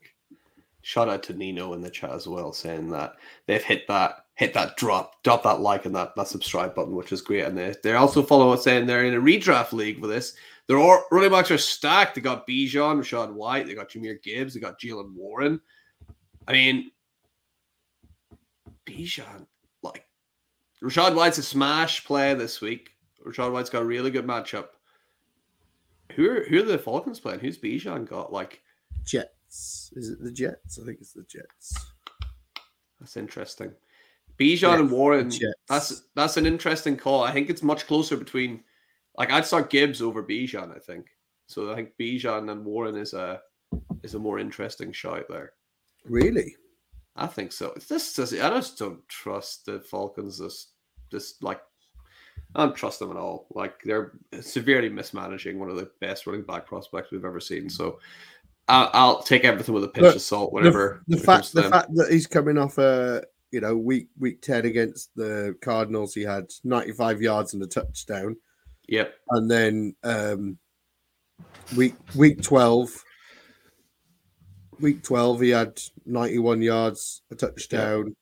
[0.82, 3.14] Shout out to Nino in the chat as well, saying that
[3.46, 7.12] they've hit that hit that drop, drop that like and that that subscribe button, which
[7.12, 7.44] is great.
[7.44, 10.34] And they they're also following us saying they're in a redraft league with this.
[10.66, 12.14] Their all, running backs are stacked.
[12.14, 15.60] They got Bijan, Rachaad White, they got Jahmyr Gibbs, they got Jaylen Warren.
[16.48, 16.90] I mean,
[18.86, 19.46] Bijan,
[19.82, 20.06] like
[20.82, 22.90] Rachaad White's a smash player this week.
[23.26, 24.68] Rachaad White's got a really good matchup.
[26.12, 27.40] Who are who are the Falcons playing?
[27.40, 28.32] Who's Bijan got?
[28.32, 28.62] Like
[29.04, 29.92] Jets.
[29.96, 30.78] Is it the Jets?
[30.80, 31.74] I think it's the Jets.
[33.00, 33.72] That's interesting.
[34.38, 35.30] Bijan Yeah, and Warren.
[35.30, 35.54] Jets.
[35.68, 37.22] That's that's an interesting call.
[37.22, 38.62] I think it's much closer between.
[39.16, 40.74] Like I'd start Gibbs over Bijan.
[40.74, 41.06] I think
[41.46, 41.70] so.
[41.72, 43.40] I think Bijan and Warren is a
[44.02, 45.52] is a more interesting shot there.
[46.04, 46.56] Really?
[47.16, 47.72] I think so.
[47.76, 50.38] It's just I just don't trust the Falcons.
[50.38, 50.68] This
[51.10, 51.60] just like
[52.54, 53.46] I don't trust them at all.
[53.54, 57.68] Like they're severely mismanaging one of the best running back prospects we've ever seen.
[57.68, 57.98] So
[58.68, 61.62] I'll, I'll take everything with a pinch Look, of salt The, the comes fact the
[61.70, 66.22] fact that he's coming off a you know week week ten against the Cardinals, he
[66.22, 68.36] had ninety five yards and a touchdown,
[68.88, 69.14] Yep.
[69.30, 70.58] and then um,
[71.76, 72.90] week week twelve.
[74.80, 78.14] Week twelve, he had ninety-one yards, a touchdown.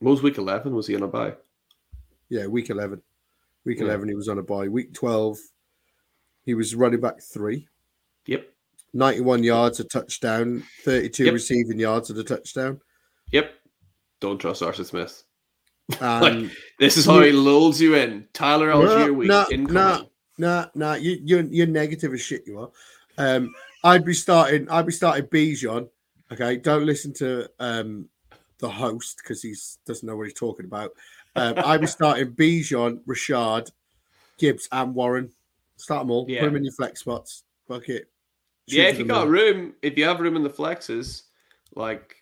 [0.00, 0.74] What was week eleven?
[0.74, 1.34] Was he on a bye?
[2.30, 3.00] Yeah, week 11.
[3.64, 3.86] Week Yeah.
[3.86, 4.68] 11, he was on a bye.
[4.68, 5.38] Week 12,
[6.44, 7.68] he was running back three,
[8.26, 8.46] Yep.
[8.92, 11.32] 91 yards, a touchdown, 32 Yep.
[11.32, 12.80] receiving yards and a touchdown.
[13.32, 13.50] Yep.
[14.20, 15.24] Don't trust Arthur Smith.
[16.02, 18.28] And This is how he lulls you in.
[18.34, 20.08] Tyler Allgeier No, week no, no.
[20.36, 22.70] nah, nah, you, you're, you're negative as shit, you are.
[23.16, 23.54] Um,
[23.84, 25.88] I'd be starting, I'd be starting Bijan.
[26.32, 28.08] Okay, don't listen to um,
[28.58, 29.54] the host because he
[29.86, 30.90] doesn't know what he's talking about.
[31.36, 33.70] Um, I'd be starting Bijan, Rachaad,
[34.38, 35.30] Gibbs, and Warren.
[35.76, 36.26] Start them all.
[36.28, 36.40] Yeah.
[36.40, 37.44] Put them in your flex spots.
[37.66, 38.10] Fuck it.
[38.68, 41.22] Shoot Yeah, if you got room, if you have room in the flexes,
[41.74, 42.16] like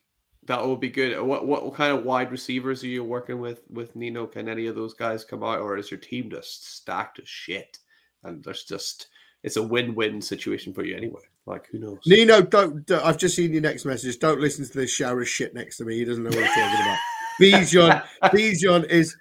[0.45, 1.21] that would be good.
[1.21, 4.27] What what, what kind of wide receivers are you working with with Nino?
[4.27, 7.79] Can any of those guys come out, or is your team just stacked as shit?
[8.23, 9.09] And there's just
[9.47, 11.21] it's a win-win situation for you anyway.
[11.47, 12.01] Like who knows?
[12.05, 14.19] Nino, don't, don't- I've just seen your next message.
[14.19, 15.97] Don't listen to this shower of shit next to me.
[15.97, 16.99] He doesn't know what he's talking about.
[17.41, 19.17] Bijan, Bijan is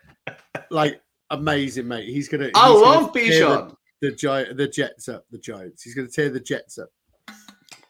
[0.72, 1.00] like
[1.30, 2.10] amazing, mate.
[2.10, 2.50] He's gonna.
[2.56, 3.76] I he's love Bijan.
[4.02, 5.84] The, the giant, the Jets up, the Giants.
[5.84, 6.90] He's gonna tear the Jets up.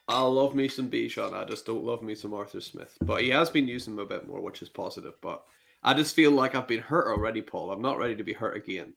[0.09, 1.33] I love me some Bijan.
[1.33, 2.97] I just don't love me some Arthur Smith.
[3.01, 5.13] But he has been using him a bit more, which is positive.
[5.21, 5.41] But
[5.83, 7.71] I just feel like I've been hurt already, Paul.
[7.71, 8.93] I'm not ready to be hurt again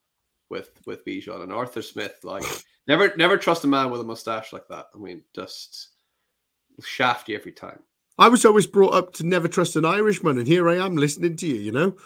[0.50, 2.16] with with Bijan and Arthur Smith.
[2.24, 2.42] Like
[2.88, 4.86] never never trust a man with a mustache like that.
[4.94, 5.88] I mean, just
[6.82, 7.80] shaft you every time.
[8.18, 11.36] I was always brought up to never trust an Irishman, and here I am listening
[11.36, 11.56] to you.
[11.56, 11.96] You know,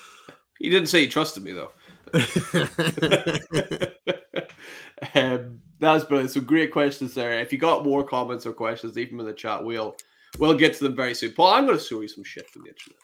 [0.58, 1.70] He didn't say he trusted me though.
[5.14, 6.30] um, that's brilliant.
[6.30, 7.40] So great questions there.
[7.40, 9.64] If you got more comments or questions, leave them in the chat.
[9.64, 9.96] We'll
[10.38, 11.32] we'll get to them very soon.
[11.32, 12.98] Paul, I'm going to show you some shit from the internet.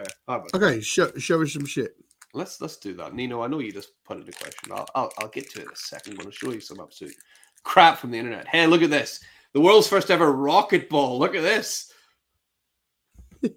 [0.00, 0.10] Okay.
[0.28, 0.54] That?
[0.54, 1.96] okay, show, show us some shit.
[2.34, 3.14] Let's let's do that.
[3.14, 4.72] Nino, I know you just put in a question.
[4.72, 6.12] I'll, I'll I'll get to it in a second.
[6.12, 7.14] I'm going to show you some absolute
[7.64, 8.46] crap from the internet.
[8.48, 9.20] Hey, look at this.
[9.52, 11.18] The world's first ever rocket ball.
[11.18, 11.92] Look at this.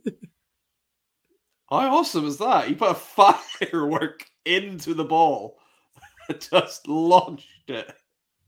[1.70, 2.70] How awesome is that?
[2.70, 5.60] You put a firework into the ball,
[6.40, 7.94] just launched it.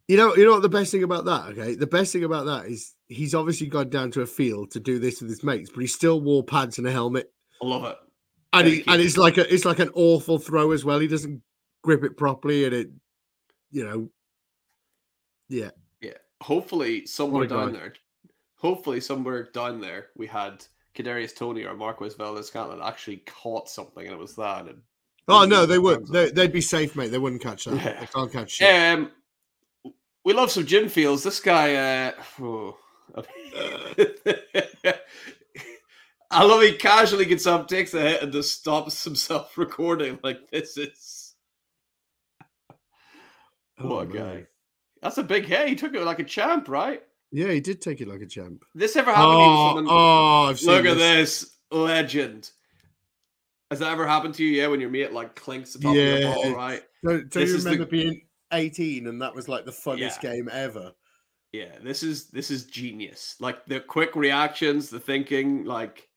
[0.07, 1.75] You know, you know what the best thing about that, okay?
[1.75, 4.99] The best thing about that is he's obviously gone down to a field to do
[4.99, 7.31] this with his mates, but he still wore pads and a helmet.
[7.61, 7.97] I love it.
[8.53, 10.99] And he, and it's like a it's like an awful throw as well.
[10.99, 11.41] He doesn't
[11.83, 12.89] grip it properly and it
[13.71, 14.09] you know
[15.51, 15.71] yeah.
[15.99, 16.17] Yeah.
[16.41, 17.79] Hopefully, somewhere down guy.
[17.79, 17.93] there,
[18.55, 24.13] hopefully somewhere down there, we had Kadarius Toney or Marquez Valdes-Scantling actually caught something, and
[24.13, 24.67] it was that.
[24.67, 24.81] And
[25.27, 26.07] Oh no, they would.
[26.07, 27.11] They, they'd be safe, mate.
[27.11, 27.75] They wouldn't catch that.
[27.75, 27.99] Yeah.
[27.99, 28.73] They can't catch shit.
[28.73, 29.11] Um,
[30.23, 31.23] we love some gym feels.
[31.23, 32.77] This guy, uh, oh,
[33.15, 33.23] I
[36.43, 40.17] love he casually gets up, takes a hit, and just stops himself recording.
[40.23, 41.35] Like this is
[43.79, 44.17] Oh, what a man.
[44.17, 44.47] guy.
[45.01, 45.67] That's a big hit.
[45.67, 47.01] He took it like a champ, right?
[47.31, 48.63] Yeah, he did take it like a champ.
[48.75, 49.31] This ever happened?
[49.31, 51.41] to you with Oh, oh, I've seen Look at this.
[51.41, 52.51] this legend.
[53.71, 54.51] Has that ever happened to you?
[54.61, 56.17] Yeah, when your mate like clinks the top of Yeah.
[56.19, 56.83] your ball, right?
[57.03, 58.21] Don't, don't you is the- remember being
[58.53, 60.33] 18 and that was like the funniest Yeah.
[60.33, 60.91] game ever?
[61.53, 63.35] Yeah, this is this is genius.
[63.39, 66.07] Like the quick reactions, the thinking, like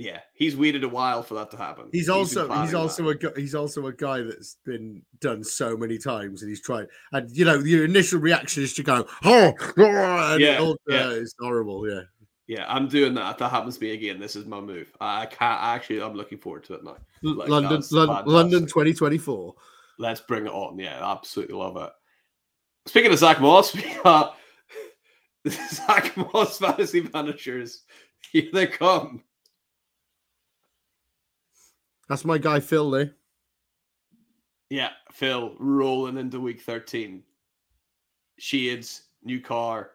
[0.00, 1.88] yeah, he's waited a while for that to happen.
[1.92, 3.10] He's also he's planning also that.
[3.10, 6.86] a gu- he's also a guy that's been done so many times and he's tried
[7.12, 11.06] and you know your initial reaction is to go oh, oh," Yeah, all, yeah.
[11.06, 12.02] uh, it's horrible yeah
[12.50, 12.64] yeah.
[12.68, 13.30] I'm doing that.
[13.30, 14.90] If that happens to me again, this is my move.
[15.00, 16.02] I I can't actually.
[16.02, 16.96] I'm looking forward to it now.
[17.22, 19.54] Like, London Lon- London 2024
[20.00, 20.78] Let's bring it on.
[20.78, 21.90] Yeah, absolutely love it.
[22.86, 23.72] Speaking of Zach Moss,
[25.48, 27.84] Zach Moss fantasy managers.
[28.32, 29.22] Here they come.
[32.10, 33.14] That's my guy Phil there
[34.68, 37.22] Yeah, Phil rolling into week 13.
[38.38, 39.92] Shades, new car,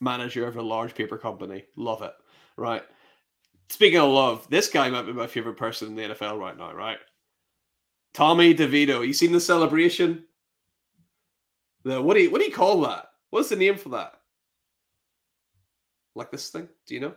[0.00, 1.64] manager of a large paper company.
[1.76, 2.12] Love it.
[2.56, 2.82] Right.
[3.70, 6.74] Speaking of love, this guy might be my favorite person in the NFL right now,
[6.74, 6.98] right?
[8.12, 9.06] Tommy DeVito.
[9.06, 10.24] You seen the celebration?
[11.84, 13.06] The what do you what do you call that?
[13.30, 14.14] What's the name for that?
[16.14, 16.68] Like this thing?
[16.86, 17.14] Do you know?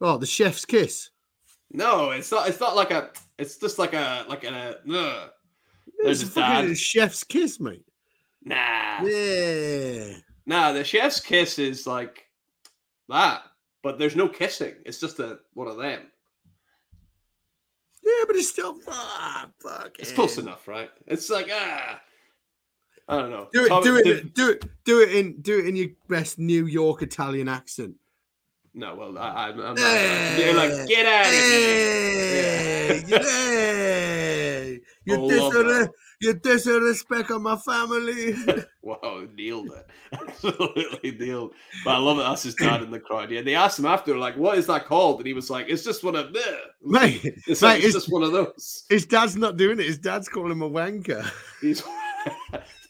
[0.00, 1.10] oh the chef's kiss
[1.72, 5.28] No, it's not it's not like a it's just like a like a uh,
[6.02, 7.84] There's a fucking chef's kiss mate
[8.44, 9.02] nah.
[9.02, 10.14] yeah
[10.46, 12.26] Nah, the chef's kiss is like
[13.08, 13.42] that,
[13.82, 14.74] but there's no kissing.
[14.84, 16.02] It's just a one of them.
[18.04, 20.90] yeah but it's still ah, fuck It's close enough, right?
[21.06, 22.00] It's like ah,
[23.08, 23.48] I don't know.
[23.52, 26.38] do it Tom- do it do it do it in do it in your best
[26.38, 27.94] New York Italian accent
[28.74, 33.18] no, well, I, I'm, I'm not, you're like get out of Hey, here.
[33.18, 35.88] hey, you love disre-
[36.20, 38.34] you disrespect on my family.
[38.84, 39.86] Wow, nailed it.
[40.12, 41.54] Absolutely nailed.
[41.86, 42.22] But I love it.
[42.24, 43.30] That's his dad in the crowd.
[43.30, 45.20] Yeah, they asked him after, like, what is that called?
[45.20, 46.58] And he was like, it's just one of the.
[46.82, 48.84] Mate, It's, like, mate, it's- just one of those.
[48.90, 49.86] his dad's not doing it.
[49.86, 51.26] His dad's calling him a wanker.
[51.62, 51.82] He's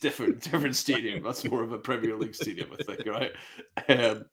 [0.01, 1.22] different, different stadium.
[1.22, 3.30] That's more of a Premier League stadium, I think, right?
[3.89, 4.24] Um,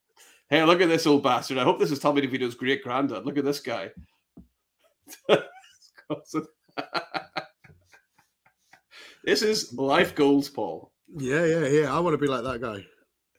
[0.52, 1.58] hey, look at this old bastard.
[1.58, 3.26] I hope this is Tommy DeVito's great granddad.
[3.26, 3.90] Look at this guy.
[9.24, 10.92] this is life goals, Paul.
[11.18, 11.96] Yeah, yeah, yeah.
[11.96, 12.86] I want to be like that guy.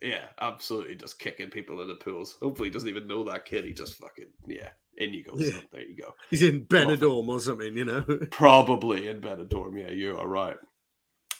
[0.00, 0.96] Yeah, absolutely.
[0.96, 2.36] Just kicking people in the pools.
[2.42, 3.64] Hopefully, he doesn't even know that kid.
[3.64, 4.70] He just fucking yeah.
[4.98, 5.32] In you go.
[5.36, 5.52] Yeah.
[5.52, 5.62] son.
[5.72, 6.14] There you go.
[6.28, 8.02] He's in Benidorm or something, you know.
[8.30, 9.80] Probably in Benidorm.
[9.80, 10.56] Yeah, you are right.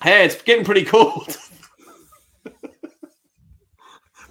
[0.03, 1.37] Hey, it's getting pretty cold.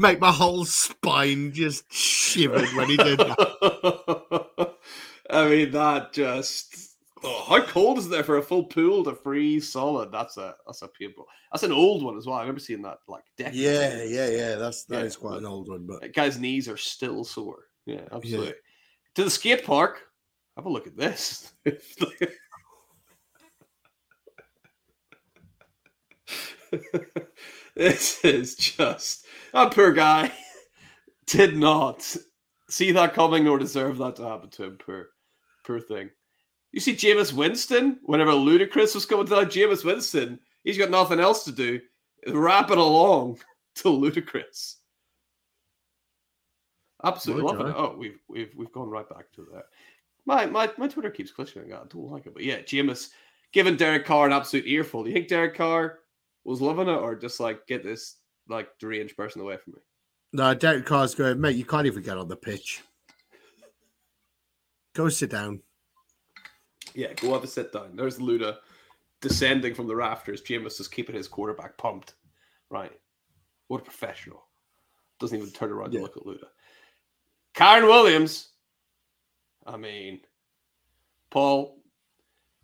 [0.01, 4.73] Mate, my whole spine just shivered when he did that.
[5.29, 6.97] I mean, that just.
[7.23, 10.11] Oh, how cold is there for a full pool to freeze solid?
[10.11, 11.27] That's a that's a painful.
[11.51, 12.37] That's an old one as well.
[12.37, 14.55] I remember seeing that like decades Yeah, yeah, yeah.
[14.55, 17.67] That's that Yeah, is quite an old one, but That guy's knees are still sore.
[17.85, 18.55] Yeah, absolutely.
[19.15, 20.01] To the skate park.
[20.55, 21.53] Have a look at this.
[27.75, 30.31] this is just that poor guy
[31.27, 32.15] did not
[32.69, 34.77] see that coming nor deserve that to happen to him.
[34.77, 35.09] Poor,
[35.65, 36.09] poor thing.
[36.71, 41.19] You see Jameis Winston, whenever Ludacris was coming to that, Jameis Winston, he's got nothing
[41.19, 41.79] else to do.
[42.27, 43.39] Rap it along
[43.75, 44.75] to Ludacris.
[47.03, 47.75] Absolutely loving it.
[47.75, 49.65] Oh, we've we've we've gone right back to that.
[50.25, 51.65] My my my Twitter keeps glitching.
[51.65, 53.09] I don't like it, but yeah, Jameis
[53.51, 55.03] giving Derek Carr an absolute earful.
[55.03, 55.99] Do you think Derek Carr
[56.43, 58.17] was loving it, or just like get this
[58.47, 59.79] like three deranged person away from me?
[60.33, 61.55] No, Derek Carr's going, mate.
[61.55, 62.81] You can't even get on the pitch.
[64.93, 65.61] Go sit down.
[66.93, 67.95] Yeah, go have a sit down.
[67.95, 68.57] There's Luda
[69.21, 70.41] descending from the rafters.
[70.41, 72.15] Jameis is keeping his quarterback pumped.
[72.69, 72.91] Right.
[73.67, 74.43] What a professional.
[75.19, 75.99] Doesn't even turn around Yeah.
[75.99, 76.47] to look at Luda.
[77.53, 78.49] Karen Williams.
[79.65, 80.21] I mean,
[81.29, 81.81] Paul,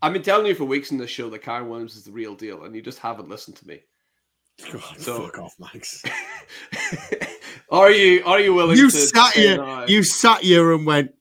[0.01, 2.35] I've been telling you for weeks in this show that Karen Williams is the real
[2.35, 3.81] deal, and you just haven't listened to me.
[4.71, 6.03] God, So- fuck off, Max.
[7.71, 9.57] are you are you willing You to sat here.
[9.57, 9.85] no?
[9.87, 11.11] You sat here and went,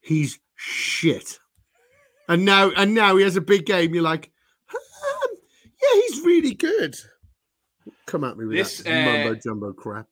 [0.00, 1.38] "He's shit,"
[2.28, 3.92] and now and now he has a big game.
[3.94, 4.30] You're like,
[4.72, 5.36] um,
[5.82, 6.96] "Yeah, he's really good."
[8.06, 10.06] Come at me with This, that uh, mumbo jumbo crap.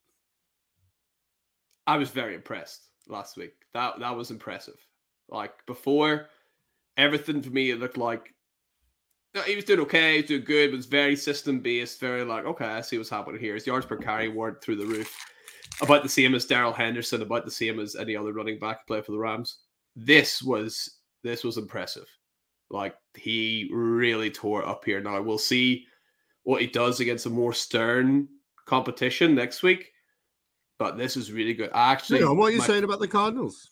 [1.86, 3.54] I was very impressed last week.
[3.72, 4.74] That that was impressive.
[5.28, 6.26] Like before,
[6.96, 8.34] everything for me it looked like
[9.43, 12.45] he was doing okay, he was doing good, but it's very system based, very like,
[12.45, 13.55] okay, I see what's happening here.
[13.55, 15.14] His yards per carry weren't through the roof.
[15.82, 19.05] About the same as Darrell Henderson, about the same as any other running back played
[19.05, 19.59] for the Rams.
[19.97, 22.07] This was this was impressive.
[22.70, 25.01] Like he really tore it up here.
[25.01, 25.87] Now we'll see
[26.45, 28.28] what he does against a more stern
[28.66, 29.91] competition next week.
[30.78, 31.70] But this is really good.
[31.72, 33.70] I actually, Hang on, what are you my- saying about the Cardinals?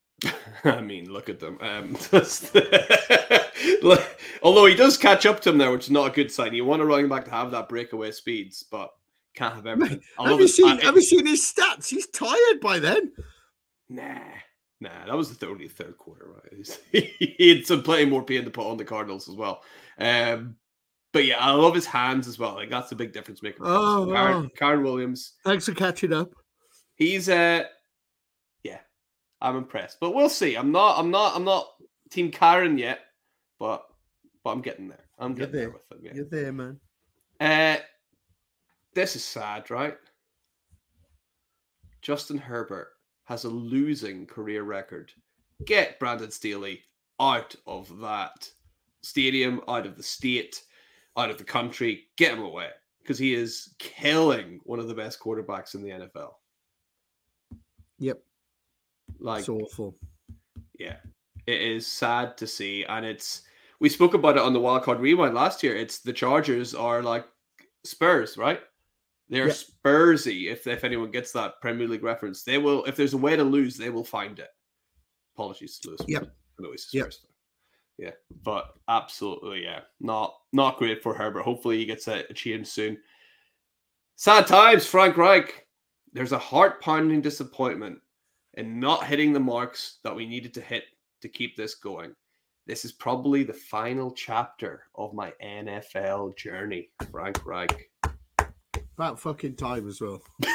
[0.64, 1.58] I mean, look at them.
[1.60, 1.96] Um,
[4.42, 6.54] although he does catch up to him there, which is not a good sign.
[6.54, 8.90] You want a running back to have that breakaway speeds, but
[9.34, 10.00] can't have everything.
[10.18, 10.78] I Have you seen?
[10.78, 11.88] Have you seen his stats?
[11.88, 13.12] He's tired by then.
[13.88, 14.18] Nah,
[14.80, 16.78] nah, that was the only third quarter, right?
[16.92, 19.62] he had some plenty more pain to put on the Cardinals as well.
[19.98, 20.56] Um,
[21.12, 22.54] but yeah, I love his hands as well.
[22.54, 23.62] Like that's the big difference maker.
[23.62, 24.48] Oh, Kyren, wow.
[24.58, 26.30] Kyren Williams, Thanks for catching up.
[26.96, 27.62] he's uh,
[28.62, 28.78] yeah,
[29.40, 29.98] I'm impressed.
[30.00, 30.54] But we'll see.
[30.56, 30.98] I'm not.
[30.98, 31.34] I'm not.
[31.34, 31.68] I'm not
[32.10, 33.00] Team Kyren yet,
[33.58, 33.84] but
[34.44, 35.04] but I'm getting there.
[35.18, 35.60] I'm getting there.
[35.62, 35.70] there.
[35.70, 36.04] with him.
[36.04, 36.12] Yeah.
[36.14, 36.80] You're there, man.
[37.40, 37.76] Uh,
[38.94, 39.96] this is sad, right?
[42.02, 42.88] Justin Herbert
[43.24, 45.12] has a losing career record.
[45.66, 46.82] Get Brandon Staley
[47.20, 48.48] out of that
[49.02, 50.62] stadium, out of the state,
[51.16, 52.06] out of the country.
[52.16, 52.68] Get him away
[53.02, 56.32] because he is killing one of the best quarterbacks in the NFL.
[57.98, 58.22] Yep,
[59.18, 59.96] Like, it's awful.
[60.78, 60.96] yeah,
[61.46, 63.42] it is sad to see, and it's
[63.80, 65.76] we spoke about it on the Wildcard Rewind last year.
[65.76, 67.26] It's the Chargers are like
[67.84, 68.60] Spurs, right?
[69.28, 69.54] They're Yeah.
[69.54, 70.50] Spursy.
[70.50, 72.84] If if anyone gets that Premier League reference, they will.
[72.84, 74.48] If there's a way to lose, they will find it.
[75.34, 76.00] Apologies to Lewis.
[76.08, 76.22] Yep.
[76.24, 77.30] I know he's a Spurs fan.
[77.98, 78.12] Yeah,
[78.44, 81.42] but absolutely, yeah, not not great for Herbert.
[81.42, 82.98] Hopefully, he gets a, a change soon.
[84.16, 85.66] Sad times, Frank Reich.
[86.12, 88.00] There's a heart pounding disappointment
[88.54, 90.84] in not hitting the marks that we needed to hit
[91.22, 92.14] to keep this going.
[92.68, 97.90] This is probably the final chapter of my NFL journey, Frank Reich.
[98.94, 100.20] About fucking time as well.
[100.42, 100.50] like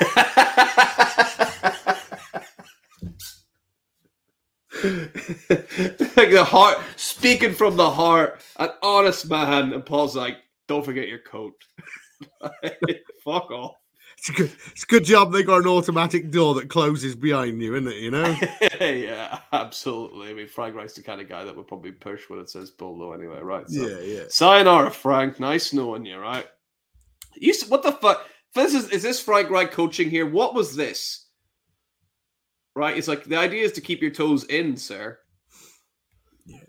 [6.30, 10.38] the heart, speaking from the heart, an honest man, and Paul's like,
[10.68, 11.56] "Don't forget your coat."
[13.26, 13.74] Fuck off.
[14.24, 14.52] It's a good.
[14.72, 17.98] It's a good job they got an automatic door that closes behind you, isn't it?
[17.98, 18.38] You know.
[18.80, 20.30] yeah, absolutely.
[20.30, 22.72] I mean, Frank Reich's the kind of guy that would probably push when it says
[22.72, 23.70] polo anyway, right?
[23.70, 24.24] So, yeah, yeah.
[24.30, 25.42] Sayonara, Frank.
[25.42, 26.48] Nice knowing you, right?
[27.36, 28.26] You what the fuck?
[28.56, 30.26] This is is this Frank Reich coaching here?
[30.26, 31.28] What was this?
[32.78, 32.98] Right?
[32.98, 35.20] It's like the idea is to keep your toes in, sir.
[36.46, 36.60] Yeah.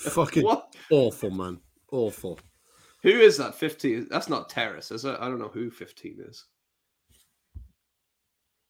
[0.00, 0.74] Fucking what?
[0.90, 1.60] awful, man.
[1.92, 2.40] Awful.
[3.04, 3.54] Who is that?
[3.54, 4.08] Fifteen?
[4.10, 5.16] That's not Terrace, is it?
[5.20, 6.44] I don't know who fifteen is.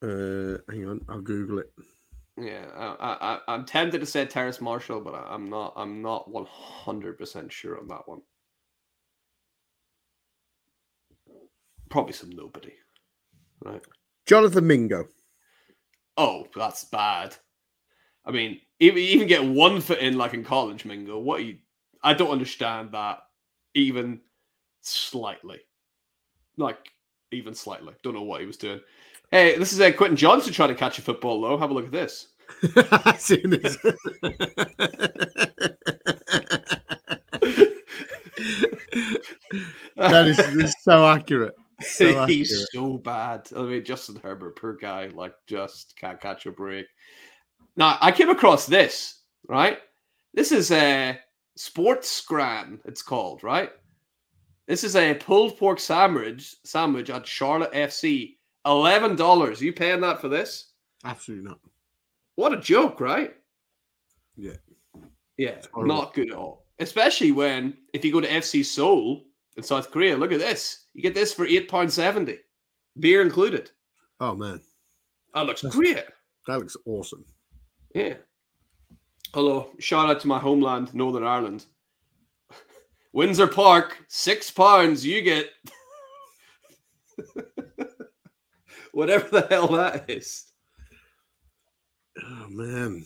[0.02, 1.72] Uh, hang on, I'll Google it.
[2.38, 5.72] Yeah, I, I, I'm tempted to say Terrace Marshall, but I- I'm not.
[5.76, 8.20] I'm not 100 percent sure on that one.
[11.88, 12.72] Probably some nobody,
[13.64, 13.80] right?
[14.26, 15.06] Jonathan Mingo.
[16.16, 17.36] Oh, that's bad.
[18.24, 21.18] I mean, even even get one foot in like in college, Mingo.
[21.18, 21.58] What are you?
[22.02, 23.20] I don't understand that
[23.74, 24.20] even
[24.82, 25.60] slightly.
[26.56, 26.78] Like
[27.30, 27.94] even slightly.
[28.02, 28.80] Don't know what he was doing.
[29.30, 31.58] Hey, this is uh, Quentin Johnston trying to catch a football low.
[31.58, 32.28] Have a look at this.
[33.04, 33.76] As soon as-
[39.96, 41.54] that is, is so accurate.
[41.80, 42.68] So He's accurate.
[42.72, 43.48] so bad.
[43.56, 46.86] I mean, Justin Herbert, poor guy, like just can't catch a break.
[47.76, 49.78] Now, I came across this, right?
[50.34, 51.18] This is a
[51.56, 53.70] sports scran, it's called, right?
[54.66, 58.35] This is a pulled pork sandwich sandwich at Charlotte FC.
[58.66, 59.62] Eleven dollars.
[59.62, 60.72] You paying that for this?
[61.04, 61.60] Absolutely not.
[62.34, 63.34] What a joke, right?
[64.36, 64.56] Yeah.
[65.38, 66.66] Yeah, not good at all.
[66.78, 69.24] Especially when if you go to FC Seoul
[69.56, 70.86] in South Korea, look at this.
[70.94, 72.38] You get this for eight pound seventy,
[72.98, 73.70] beer included.
[74.20, 74.60] Oh man,
[75.34, 76.04] that looks great.
[76.46, 77.24] That looks awesome.
[77.94, 78.14] Yeah.
[79.34, 81.66] Hello, shout out to my homeland, Northern Ireland.
[83.12, 85.04] Windsor Park, six pounds.
[85.04, 85.50] You get
[88.96, 90.46] whatever the hell that is.
[92.24, 93.04] Oh man,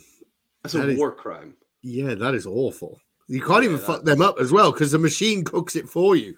[0.62, 1.56] that's that a war crime.
[1.82, 3.00] Yeah, that is awful.
[3.26, 6.36] You can't even fuck them up as well because the machine cooks it for you.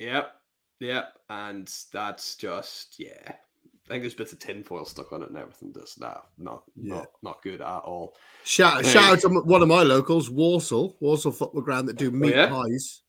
[0.00, 0.32] Yep,
[0.80, 3.22] yep, and that's just yeah.
[3.26, 5.72] I think there's bits of tinfoil stuck on it and everything.
[5.72, 6.94] Just now, not yeah.
[6.96, 8.16] not not good at all.
[8.44, 12.34] Shout shout out to one of my locals, Walsall, Walsall Football Ground that do meat
[12.34, 12.48] oh, yeah?
[12.48, 13.02] pies.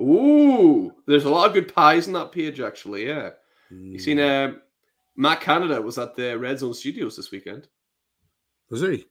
[0.00, 3.08] Ooh, there's a lot of good pies in that page actually.
[3.08, 3.30] Yeah,
[3.72, 3.92] mm.
[3.92, 4.54] you seen uh,
[5.16, 7.68] Matt Canada was at the Red Zone Studios this weekend.
[8.70, 9.06] Was he?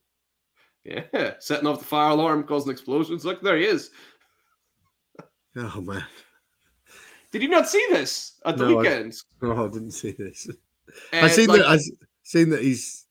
[0.84, 3.26] Yeah, setting off the fire alarm, causing explosions.
[3.26, 3.90] Look, there he is.
[5.58, 6.06] Oh man!
[7.32, 9.16] Did you not see this at the no, weekend?
[9.42, 10.48] I, no, I didn't see this.
[10.48, 11.70] Uh, I seen like, that.
[11.70, 11.80] I
[12.24, 13.06] seen that he's.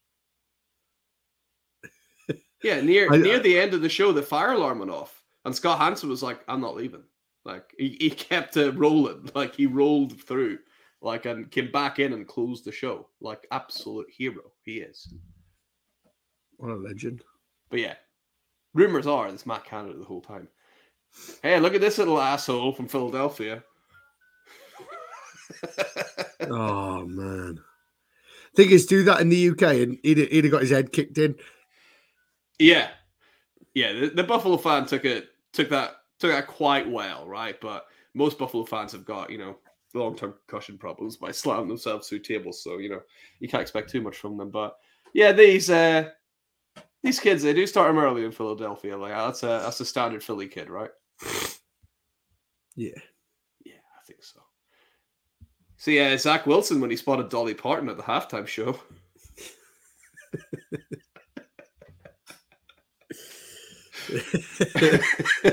[2.62, 5.22] yeah, near I, near I, the end of the show, the fire alarm went off,
[5.45, 7.03] and Scott Hansen was like, "I'm not leaving."
[7.45, 10.59] Like he, he kept uh, rolling, like he rolled through,
[11.05, 13.07] like and came back in and closed the show.
[13.20, 15.12] Like absolute hero, he is.
[16.57, 17.22] What a legend!
[17.70, 17.94] But yeah,
[18.72, 20.48] rumors are it's Matt Canada the whole time.
[21.42, 23.62] Hey, look at this little asshole from Philadelphia.
[26.50, 27.61] oh man.
[28.57, 31.18] Thing is, do that in the UK and he'd, he'd have got his head kicked
[31.18, 31.36] in.
[32.59, 32.88] Yeah.
[33.74, 37.61] Yeah, the, the Buffalo fan took it took that took that quite well, right?
[37.61, 39.57] But most Buffalo fans have got, you know,
[39.95, 42.62] long term concussion problems by slamming themselves through tables.
[42.62, 43.01] So, you know,
[43.40, 44.51] you can't expect too much from them.
[44.51, 44.76] But
[45.12, 46.11] yeah, these uh
[47.03, 48.97] these kids, they do start them early in Philadelphia.
[48.97, 50.90] Like that's a that's a standard Philly kid, right?
[52.76, 52.99] Yeah.
[53.64, 54.40] Yeah, I think so.
[55.76, 58.78] See, uh, Zach Wilson when he spotted Dolly Parton at the halftime show.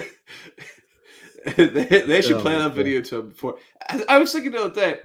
[1.56, 3.58] they, they, should oh, play that video to him before.
[3.90, 5.00] I, I was thinking the other day,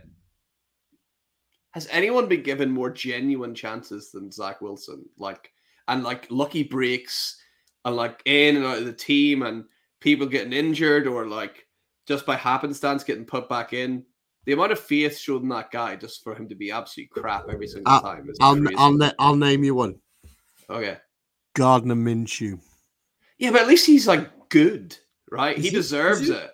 [1.72, 5.04] has anyone been given more genuine chances than Zach Wilson?
[5.18, 5.50] Like,
[5.88, 7.40] and like lucky breaks
[7.84, 9.64] and like in and out of the team and
[10.00, 11.66] people getting injured or like
[12.06, 14.04] just by happenstance getting put back in
[14.44, 17.46] the amount of faith shown in that guy just for him to be absolute crap
[17.50, 19.96] every single I'll, time is I'll, I'll, I'll name you one.
[20.70, 20.98] Okay.
[21.54, 22.60] Gardner Minshew.
[23.38, 24.96] Yeah, but at least he's like good,
[25.30, 25.56] right?
[25.56, 26.34] He, he, deserves is he?
[26.34, 26.50] it.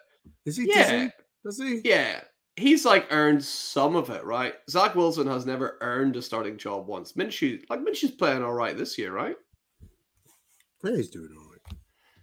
[0.46, 0.68] Is he?
[0.68, 1.06] Yeah.
[1.44, 1.64] Does he?
[1.70, 1.88] Does he?
[1.88, 2.20] Yeah.
[2.56, 4.54] He's like earned some of it, right?
[4.68, 7.14] Zach Wilson has never earned a starting job once.
[7.14, 9.36] Minshew, like Minshew's playing all right this year, right?
[10.84, 11.78] Yeah, he's doing all right.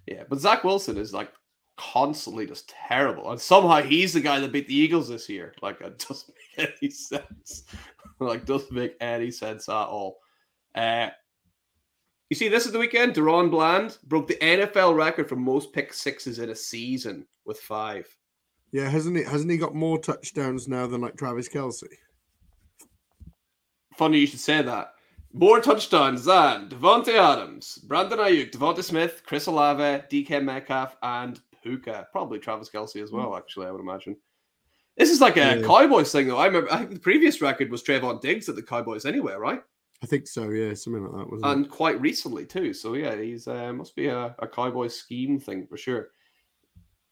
[0.05, 1.31] Yeah, but Zach Wilson is like
[1.77, 3.31] constantly just terrible.
[3.31, 5.53] And somehow he's the guy that beat the Eagles this year.
[5.61, 7.63] Like it doesn't make any sense.
[8.19, 10.17] like doesn't make any sense at all.
[10.75, 11.09] Uh
[12.29, 13.15] you see, this is the weekend.
[13.15, 18.07] DaRon Bland broke the NFL record for most pick sixes in a season with five.
[18.71, 19.23] Yeah, hasn't he?
[19.23, 21.87] Hasn't he got more touchdowns now than like Travis Kelce?
[23.97, 24.93] Funny you should say that.
[25.33, 32.07] More touchdowns than Davante Adams, Brandon Aiyuk, DeVonta Smith, Chris Olave, DK Metcalf, and Puka.
[32.11, 34.15] Probably Travis Kelce as well, actually, I would imagine.
[34.97, 35.61] This is like a yeah.
[35.61, 36.37] Cowboys thing, though.
[36.37, 39.61] I remember I think the previous record was Trevon Diggs at the Cowboys anyway, right?
[40.01, 41.71] I think so, yeah, something like that, wasn't and it?
[41.71, 42.73] quite recently too.
[42.73, 46.09] So yeah, he's uh, must be a, a Cowboy scheme thing for sure.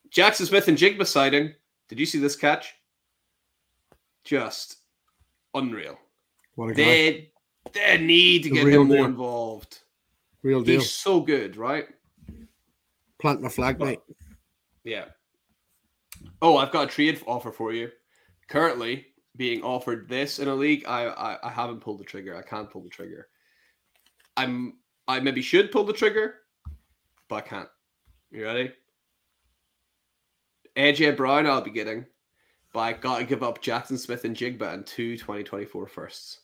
[0.10, 1.54] Jackson Smith-Njigba sighting.
[1.90, 2.76] Did you see this catch?
[4.24, 4.78] Just
[5.54, 5.98] unreal.
[6.56, 7.32] What a they
[7.74, 7.98] guy.
[7.98, 9.80] they need to the get him more involved.
[10.44, 10.80] Real deal.
[10.80, 11.88] He's so good, right?
[13.20, 14.00] Plant the flag, mate.
[14.84, 15.06] Yeah.
[16.42, 17.92] Oh, I've got a trade offer for you.
[18.48, 19.08] Currently
[19.38, 22.36] being offered this in a league, I, I I haven't pulled the trigger.
[22.36, 23.30] I can't pull the trigger.
[24.36, 24.78] I'm
[25.08, 26.36] I maybe should pull the trigger,
[27.30, 27.70] but I can't.
[28.32, 28.72] You ready?
[30.76, 32.06] AJ Brown I'll be getting,
[32.74, 36.42] but I gotta give up Jackson Smith-Njigba and two 2024 firsts.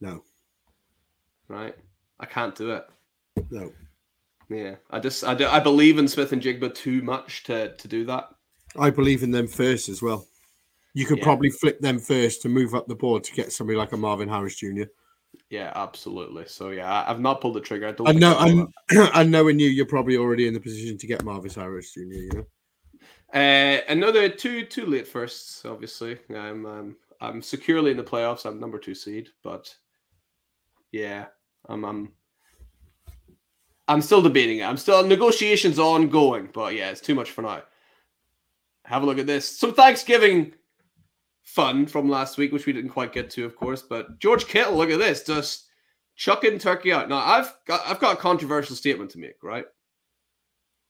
[0.00, 0.22] No.
[1.48, 1.74] Right?
[2.18, 2.86] I can't do it.
[3.50, 3.72] No.
[4.48, 8.28] Yeah, I just I, do, I believe in Smith-Njigba too much to to do that.
[8.78, 10.26] I believe in them first as well.
[10.96, 11.24] You could yeah.
[11.24, 14.30] probably flip them first to move up the board to get somebody like a Marvin
[14.30, 14.84] Harrison Jr.
[15.50, 16.46] Yeah, absolutely.
[16.46, 17.88] So yeah, I've not pulled the trigger.
[17.88, 18.08] I don't.
[18.08, 18.34] I know.
[18.38, 18.72] I'm,
[19.14, 22.16] and knowing you, you're probably already in the position to get Marvin Harrison Jr.
[22.16, 23.38] You know.
[23.38, 25.66] Uh, another two two late firsts.
[25.66, 28.46] Obviously, I'm um, I'm securely in the playoffs.
[28.46, 29.76] I'm number two seed, but
[30.92, 31.26] yeah,
[31.68, 32.12] I'm I'm
[33.86, 34.64] I'm still debating it.
[34.64, 37.60] I'm still negotiations ongoing, but yeah, it's too much for now.
[38.86, 39.58] Have a look at this.
[39.58, 40.54] Some Thanksgiving
[41.46, 43.80] fun from last week, which we didn't quite get to, of course.
[43.80, 45.66] But George Kittle, look at this, just
[46.16, 47.08] chucking turkey out.
[47.08, 49.64] Now I've got I've got a controversial statement to make, right?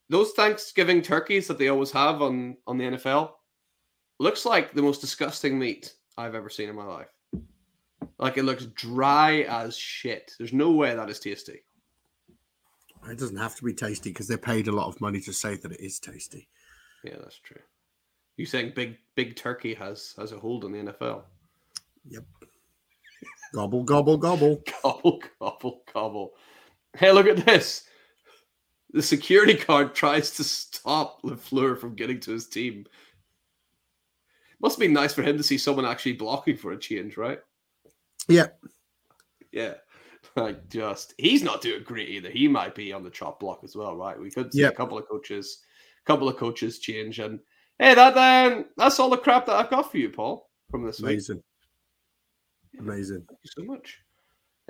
[0.08, 3.32] Those Thanksgiving turkeys that they always have on on the NFL
[4.18, 7.12] looks like the most disgusting meat I've ever seen in my life.
[8.18, 10.32] Like it looks dry as shit.
[10.38, 11.64] There's no way that is tasty.
[13.08, 15.56] It doesn't have to be tasty because they paid a lot of money to say
[15.56, 16.48] that it is tasty.
[17.04, 17.60] Yeah, that's true.
[18.36, 21.22] You saying big big turkey has has a hold on the NFL?
[22.08, 22.24] Yep.
[23.54, 26.32] Gobble gobble gobble gobble gobble gobble.
[26.96, 27.84] Hey, look at this.
[28.90, 32.86] The security guard tries to stop LaFleur from getting to his team.
[34.60, 37.40] Must be nice for him to see someone actually blocking for a change, right?
[38.28, 38.46] Yeah.
[39.52, 39.74] Yeah.
[40.34, 42.30] Like just he's not doing great either.
[42.30, 44.18] He might be on the chop block as well, right?
[44.18, 44.72] We could see yep.
[44.74, 45.60] a couple of coaches,
[46.04, 47.18] couple of coaches change.
[47.18, 47.40] And
[47.78, 51.00] hey, that um, that's all the crap that I've got for you, Paul, from this
[51.00, 51.36] Amazing.
[51.36, 52.80] week.
[52.80, 53.24] Amazing.
[53.28, 53.98] Thank you so much.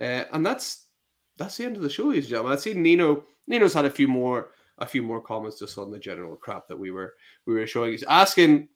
[0.01, 0.87] Uh, and that's
[1.37, 2.53] that's the end of the show, ladies and gentlemen.
[2.53, 3.25] I see Nino.
[3.47, 6.79] Nino's had a few more a few more comments just on the general crap that
[6.79, 7.15] we were
[7.47, 7.93] we were showing.
[7.93, 8.69] He's asking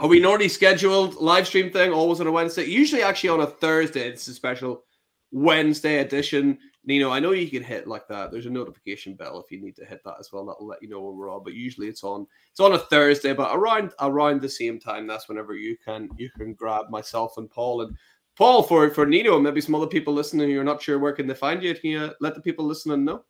[0.00, 2.64] are we normally scheduled live stream thing always on a Wednesday?
[2.64, 4.08] Usually, actually, on a Thursday.
[4.08, 4.84] It's a special
[5.30, 6.58] Wednesday edition.
[6.86, 8.30] Nino, I know you can hit like that.
[8.30, 10.44] There's a notification bell if you need to hit that as well.
[10.44, 11.42] That'll let you know when we're on.
[11.42, 12.26] But usually, it's on.
[12.50, 15.06] It's on a Thursday, but around around the same time.
[15.06, 17.96] That's whenever you can you can grab myself and Paul and
[18.36, 19.38] Paul for for Nino.
[19.40, 21.74] Maybe some other people listening who are not sure where can they find you.
[21.74, 23.24] Can you let the people listening know?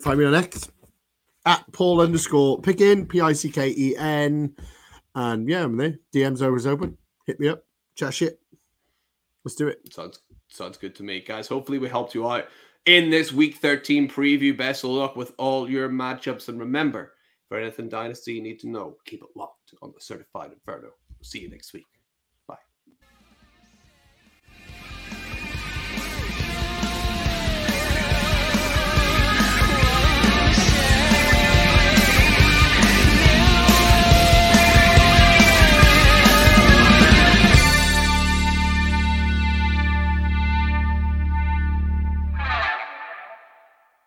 [0.00, 0.68] Find me on X
[1.46, 4.54] at Paul underscore Picken P I C K E N.
[5.14, 5.98] And yeah, I'm there.
[6.12, 6.98] DM's always open.
[7.26, 7.64] Hit me up.
[7.94, 8.40] Chat shit.
[9.44, 9.80] Let's do it.
[9.92, 11.48] Sounds sounds good to me, guys.
[11.48, 12.48] Hopefully we helped you out
[12.84, 14.56] in this week 13 preview.
[14.56, 16.48] Best of luck with all your matchups.
[16.48, 17.12] And remember,
[17.48, 20.90] for anything dynasty you need to know, keep it locked on the certified inferno.
[21.22, 21.86] See you next week.